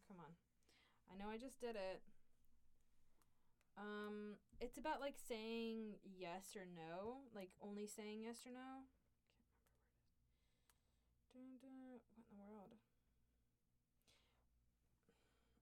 Come 0.08 0.18
on. 0.20 0.32
I 1.10 1.16
know 1.16 1.28
I 1.30 1.38
just 1.38 1.60
did 1.60 1.76
it. 1.76 2.02
Um, 3.76 4.36
it's 4.60 4.78
about 4.78 5.00
like 5.00 5.16
saying 5.18 5.98
yes 6.04 6.56
or 6.56 6.64
no, 6.64 7.28
like 7.34 7.50
only 7.62 7.86
saying 7.86 8.22
yes 8.22 8.46
or 8.46 8.52
no. 8.52 8.88
Can't 11.32 11.44
remember 11.44 11.68
where 11.68 11.84
it 11.84 11.96
is. 11.96 12.02
Dun, 12.16 12.22
dun, 12.22 12.24
what 12.24 12.32
in 12.32 12.38
the 12.38 12.46
world? 12.48 12.72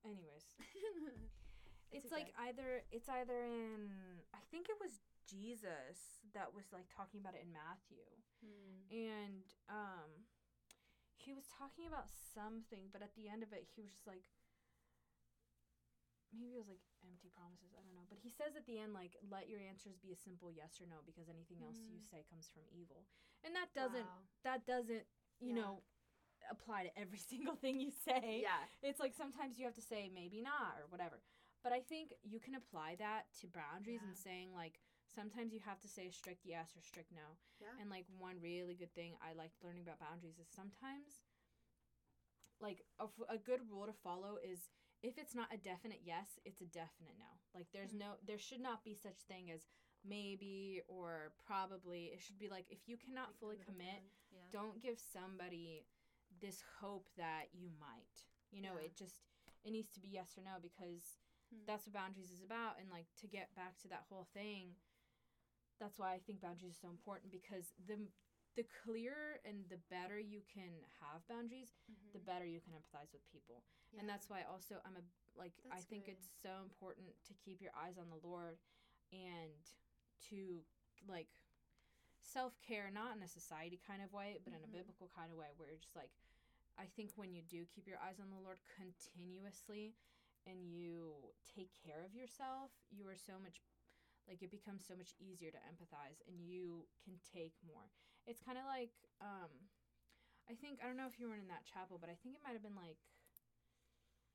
Anyways, 0.05 0.45
it's 1.95 2.11
like 2.13 2.31
either 2.51 2.83
it's 2.91 3.09
either 3.09 3.43
in 3.47 3.89
I 4.35 4.43
think 4.51 4.69
it 4.69 4.77
was 4.83 4.99
Jesus 5.25 6.21
that 6.35 6.53
was 6.55 6.69
like 6.75 6.91
talking 6.91 7.21
about 7.23 7.35
it 7.39 7.43
in 7.47 7.53
Matthew. 7.55 8.05
Hmm. 8.43 8.85
And 8.93 9.47
um 9.71 10.11
he 11.17 11.33
was 11.33 11.47
talking 11.49 11.87
about 11.89 12.11
something, 12.35 12.91
but 12.93 13.01
at 13.01 13.15
the 13.17 13.31
end 13.33 13.41
of 13.43 13.53
it 13.55 13.65
he 13.75 13.81
was 13.81 13.95
just 13.95 14.07
like 14.07 14.29
maybe 16.35 16.59
it 16.59 16.61
was 16.61 16.67
like 16.69 16.83
empty 17.07 17.31
promises, 17.31 17.71
I 17.79 17.81
don't 17.87 17.95
know. 17.95 18.07
But 18.11 18.19
he 18.19 18.29
says 18.29 18.59
at 18.59 18.67
the 18.67 18.83
end 18.83 18.91
like 18.93 19.15
let 19.31 19.47
your 19.49 19.63
answers 19.63 19.95
be 20.03 20.11
a 20.11 20.19
simple 20.19 20.51
yes 20.51 20.83
or 20.83 20.87
no 20.91 20.99
because 21.07 21.31
anything 21.31 21.63
else 21.63 21.79
you 21.87 22.03
Mm. 22.03 22.11
say 22.11 22.21
comes 22.29 22.51
from 22.51 22.67
evil. 22.75 23.07
And 23.47 23.55
that 23.55 23.71
doesn't 23.73 24.05
Wow. 24.09 24.27
that 24.43 24.67
doesn't, 24.67 25.07
you 25.39 25.55
Yeah. 25.55 25.63
know, 25.63 25.73
apply 26.51 26.85
to 26.85 26.93
every 26.99 27.19
single 27.33 27.55
thing 27.57 27.81
you 27.81 27.91
say 27.91 28.43
Yeah. 28.43 28.67
it's 28.83 29.01
like 29.01 29.15
sometimes 29.15 29.59
you 29.59 29.65
have 29.65 29.75
to 29.79 29.83
say 29.85 30.11
maybe 30.13 30.43
not 30.43 30.77
or 30.79 30.87
whatever. 30.91 31.23
But 31.65 31.73
I 31.73 31.81
think 31.81 32.13
you 32.23 32.39
can 32.39 32.55
apply 32.55 32.97
that 33.01 33.25
to 33.41 33.49
boundaries 33.49 34.05
and 34.05 34.15
saying 34.17 34.53
like 34.55 34.79
sometimes 35.09 35.53
you 35.53 35.61
have 35.65 35.81
to 35.81 35.89
say 35.89 36.07
a 36.07 36.13
strict 36.13 36.45
yes 36.45 36.77
or 36.77 36.83
strict 36.85 37.11
no. 37.11 37.41
Yeah. 37.61 37.73
And 37.81 37.89
like 37.89 38.05
one 38.21 38.37
really 38.43 38.75
good 38.77 38.93
thing 38.95 39.17
I 39.25 39.33
liked 39.33 39.65
learning 39.65 39.83
about 39.89 39.99
boundaries 39.99 40.37
is 40.39 40.47
sometimes 40.53 41.25
like 42.61 42.85
a 43.01 43.39
good 43.39 43.61
rule 43.71 43.87
to 43.87 43.93
follow 43.93 44.39
is 44.45 44.69
if 45.03 45.19
it's 45.19 45.35
not 45.35 45.49
a 45.53 45.59
definite 45.59 46.01
yes, 46.05 46.39
it's 46.45 46.61
a 46.61 46.69
definite 46.69 47.17
no. 47.19 47.33
Like 47.55 47.67
there's 47.73 47.93
Mm. 47.93 48.01
no 48.01 48.11
there 48.27 48.39
should 48.39 48.61
not 48.61 48.85
be 48.85 48.95
such 48.95 49.25
thing 49.29 49.51
as 49.51 49.67
maybe 50.05 50.83
or 50.89 51.33
probably. 51.47 52.13
It 52.13 52.21
should 52.21 52.39
be 52.39 52.49
like 52.49 52.67
if 52.71 52.85
you 52.89 52.97
cannot 52.97 53.29
Like 53.29 53.41
fully 53.41 53.57
commit. 53.65 54.05
Yeah. 54.33 54.39
don't 54.53 54.81
give 54.83 54.99
somebody 55.01 55.87
this 56.41 56.61
hope 56.81 57.09
that 57.17 57.49
you 57.55 57.71
might. 57.81 58.29
You 58.53 58.61
know, 58.63 58.77
Yeah. 58.77 58.87
it 58.93 58.97
just 58.97 59.21
it 59.65 59.71
needs 59.73 59.89
to 59.93 60.01
be 60.01 60.09
yes 60.09 60.37
or 60.37 60.43
no 60.45 60.57
because 60.61 61.17
Hmm. 61.55 61.65
that's 61.67 61.87
what 61.87 61.95
boundaries 61.95 62.31
is 62.31 62.43
about 62.43 62.79
and 62.81 62.91
like 62.91 63.07
to 63.21 63.27
get 63.27 63.55
back 63.55 63.79
to 63.83 63.89
that 63.89 64.05
whole 64.11 64.27
thing 64.35 64.75
that's 65.81 65.99
why 65.99 66.15
I 66.15 66.19
think 66.19 66.41
boundaries 66.41 66.73
are 66.79 66.83
so 66.87 66.91
important 66.91 67.31
because 67.33 67.73
the 67.87 67.99
the 68.55 68.63
clearer 68.87 69.43
and 69.45 69.67
the 69.69 69.79
better 69.91 70.15
you 70.21 70.39
can 70.47 70.71
have 71.03 71.27
boundaries, 71.27 71.75
the 72.15 72.21
Mhm. 72.21 72.25
better 72.25 72.47
you 72.47 72.61
can 72.61 72.73
empathize 72.73 73.11
with 73.13 73.27
people. 73.27 73.65
And 73.99 74.09
that's 74.09 74.31
why 74.31 74.43
also 74.45 74.81
I'm 74.87 74.95
a 74.97 75.03
like 75.35 75.53
I 75.73 75.81
think 75.83 76.07
good. 76.07 76.13
it's 76.15 76.29
so 76.41 76.63
important 76.63 77.11
to 77.27 77.35
keep 77.35 77.61
your 77.61 77.73
eyes 77.75 77.99
on 77.99 78.09
the 78.11 78.17
Lord 78.23 78.59
and 79.11 79.59
to 80.31 80.65
like 81.09 81.27
self-care 82.23 82.91
not 82.91 83.17
in 83.17 83.23
a 83.23 83.29
society 83.29 83.81
kind 83.85 84.03
of 84.03 84.13
way, 84.13 84.39
but 84.45 84.53
in 84.55 84.63
a 84.63 84.69
Mhm. 84.69 84.73
biblical 84.73 85.09
kind 85.09 85.33
of 85.33 85.37
way 85.37 85.51
where 85.57 85.69
you're 85.69 85.79
just 85.79 85.97
like 85.97 86.11
I 86.79 86.87
think 86.87 87.13
when 87.17 87.33
you 87.35 87.43
do 87.43 87.67
keep 87.67 87.87
your 87.87 87.99
eyes 87.99 88.21
on 88.21 88.31
the 88.31 88.39
Lord 88.39 88.59
continuously 88.77 89.95
and 90.47 90.69
you 90.69 91.15
take 91.57 91.71
care 91.75 92.05
of 92.05 92.15
yourself, 92.15 92.71
you 92.93 93.09
are 93.09 93.17
so 93.19 93.41
much 93.41 93.61
like 94.29 94.41
it 94.41 94.49
becomes 94.51 94.85
so 94.89 94.97
much 94.97 95.13
easier 95.21 95.53
to 95.53 95.61
empathize 95.69 96.21
and 96.25 96.41
you 96.41 96.89
can 97.05 97.21
take 97.29 97.53
more. 97.61 97.93
It's 98.25 98.41
kind 98.41 98.57
of 98.57 98.65
like 98.65 98.93
um 99.21 99.53
I 100.49 100.57
think 100.57 100.81
I 100.81 100.89
don't 100.89 100.97
know 101.01 101.09
if 101.09 101.21
you 101.21 101.29
were 101.29 101.37
in 101.41 101.49
that 101.49 101.65
chapel, 101.69 101.97
but 102.01 102.09
I 102.13 102.17
think 102.21 102.37
it 102.37 102.45
might 102.45 102.57
have 102.57 102.65
been 102.65 102.77
like 102.77 103.01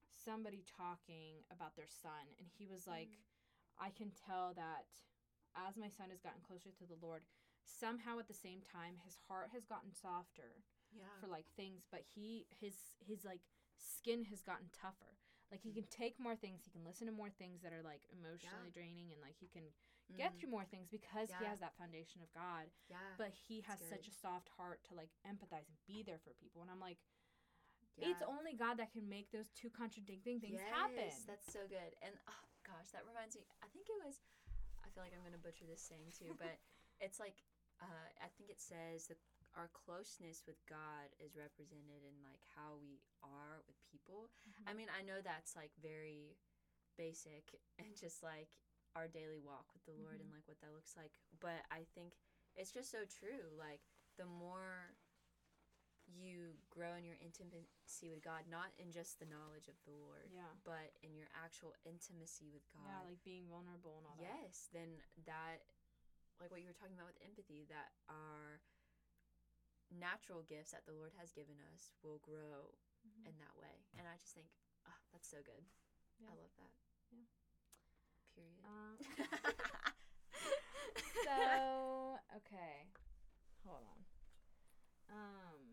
somebody 0.09 0.61
talking 0.65 1.41
about 1.49 1.73
their 1.75 1.89
son 1.89 2.29
and 2.37 2.47
he 2.57 2.67
was 2.67 2.85
like 2.85 3.09
I 3.79 3.89
can 3.95 4.11
tell 4.13 4.53
that 4.59 4.89
as 5.55 5.77
my 5.79 5.89
son 5.89 6.11
has 6.11 6.19
gotten 6.21 6.43
closer 6.45 6.69
to 6.69 6.85
the 6.85 6.99
Lord, 7.01 7.23
somehow 7.65 8.19
at 8.19 8.27
the 8.27 8.37
same 8.37 8.61
time 8.61 8.99
his 9.01 9.17
heart 9.27 9.49
has 9.55 9.65
gotten 9.65 9.89
softer 9.95 10.61
Yeah. 10.93 11.09
for 11.21 11.27
like 11.27 11.45
things, 11.55 11.85
but 11.89 12.01
he 12.13 12.45
his 12.49 12.75
his 13.01 13.25
like 13.25 13.41
skin 13.77 14.25
has 14.29 14.41
gotten 14.41 14.69
tougher. 14.73 15.17
Like 15.51 15.61
he 15.61 15.73
can 15.73 15.85
take 15.89 16.19
more 16.19 16.35
things, 16.35 16.61
he 16.63 16.69
can 16.71 16.85
listen 16.85 17.07
to 17.09 17.13
more 17.13 17.29
things 17.29 17.61
that 17.65 17.73
are 17.73 17.81
like 17.81 18.05
emotionally 18.13 18.69
draining 18.69 19.09
and 19.11 19.19
like 19.21 19.35
he 19.41 19.47
can 19.49 19.65
get 20.17 20.33
Mhm. 20.33 20.39
through 20.39 20.49
more 20.49 20.65
things 20.65 20.87
because 20.89 21.29
he 21.29 21.45
has 21.45 21.59
that 21.59 21.75
foundation 21.77 22.21
of 22.21 22.31
God. 22.33 22.69
Yeah. 22.87 22.97
But 23.17 23.33
he 23.33 23.61
has 23.61 23.79
such 23.79 24.07
a 24.07 24.11
soft 24.11 24.49
heart 24.49 24.83
to 24.85 24.93
like 24.93 25.09
empathize 25.25 25.67
and 25.69 25.77
be 25.85 26.03
there 26.03 26.19
for 26.19 26.33
people. 26.33 26.61
And 26.61 26.69
I'm 26.69 26.79
like, 26.79 26.97
it's 27.97 28.21
only 28.21 28.53
God 28.53 28.77
that 28.77 28.91
can 28.91 29.09
make 29.09 29.29
those 29.31 29.49
two 29.51 29.69
contradicting 29.69 30.39
things 30.39 30.61
happen. 30.61 30.95
Yes, 31.11 31.23
that's 31.25 31.51
so 31.51 31.67
good. 31.67 31.93
And 32.01 32.15
oh 32.27 32.43
gosh, 32.63 32.89
that 32.93 33.05
reminds 33.05 33.35
me. 33.35 33.43
I 33.61 33.67
think 33.67 33.89
it 33.89 33.97
was. 34.05 34.21
I 34.85 34.89
feel 34.89 35.03
like 35.03 35.13
I'm 35.13 35.23
gonna 35.23 35.37
butcher 35.41 35.65
this 35.65 35.81
saying 35.81 36.13
too, 36.17 36.33
but 36.37 36.57
it's 37.01 37.19
like 37.19 37.43
uh, 37.81 38.07
I 38.23 38.27
think 38.37 38.49
it 38.49 38.61
says 38.61 39.07
that 39.07 39.17
our 39.57 39.69
closeness 39.73 40.43
with 40.45 40.61
God 40.69 41.09
is 41.19 41.35
represented 41.35 42.05
in 42.05 42.15
like 42.23 42.41
how 42.55 42.77
we 42.81 43.01
are 43.23 43.61
with 43.65 43.77
people. 43.89 44.29
I 44.67 44.71
Mhm. 44.73 44.77
mean, 44.77 44.89
I 44.89 45.01
know 45.01 45.21
that's 45.21 45.55
like 45.55 45.71
very 45.81 46.37
basic 46.97 47.55
and 47.79 47.95
just 47.95 48.21
like 48.23 48.49
our 48.95 49.07
daily 49.07 49.39
walk 49.39 49.73
with 49.73 49.83
the 49.85 49.93
Lord 49.93 50.19
and 50.21 50.31
like 50.31 50.47
what 50.47 50.59
that 50.61 50.73
looks 50.73 50.95
like. 50.97 51.11
But 51.39 51.65
I 51.71 51.83
think 51.95 52.17
it's 52.55 52.71
just 52.71 52.91
so 52.91 53.05
true. 53.05 53.49
Like 53.57 53.81
the 54.17 54.25
more 54.25 54.95
you 56.09 56.57
grow 56.73 56.95
in 56.97 57.05
your 57.05 57.17
intimacy 57.21 58.09
with 58.09 58.23
God, 58.25 58.49
not 58.49 58.73
in 58.81 58.89
just 58.91 59.19
the 59.21 59.29
knowledge 59.29 59.69
of 59.69 59.77
the 59.85 59.93
Lord, 59.93 60.25
yeah. 60.33 60.49
but 60.65 60.97
in 61.05 61.13
your 61.13 61.29
actual 61.37 61.75
intimacy 61.85 62.49
with 62.49 62.65
God. 62.73 62.81
Yeah, 62.89 63.01
like 63.05 63.21
being 63.21 63.45
vulnerable 63.45 63.97
and 64.01 64.07
all 64.09 64.17
that. 64.17 64.25
yes, 64.41 64.69
then 64.73 64.97
that 65.29 65.61
like 66.41 66.49
what 66.49 66.61
you 66.61 66.67
were 66.71 66.73
talking 66.73 66.95
about 66.97 67.13
with 67.13 67.21
empathy, 67.21 67.67
that 67.69 67.93
our 68.09 68.57
natural 69.91 70.43
gifts 70.43 70.71
that 70.71 70.85
the 70.85 70.93
Lord 70.93 71.11
has 71.19 71.31
given 71.31 71.57
us 71.73 71.91
will 72.03 72.19
grow 72.19 72.73
Mhm. 73.05 73.25
in 73.27 73.37
that 73.39 73.55
way. 73.57 73.85
And 73.97 74.07
I 74.07 74.17
just 74.17 74.33
think, 74.33 74.47
ah, 74.85 74.97
that's 75.11 75.27
so 75.27 75.41
good. 75.43 75.65
Yeah. 76.19 76.29
I 76.31 76.35
love 76.35 76.53
that. 76.57 76.73
Yeah. 77.11 77.25
Period. 78.35 78.63
Um, 78.63 78.97
so 81.25 82.19
okay, 82.37 82.87
hold 83.65 83.83
on. 83.83 83.99
Um, 85.09 85.68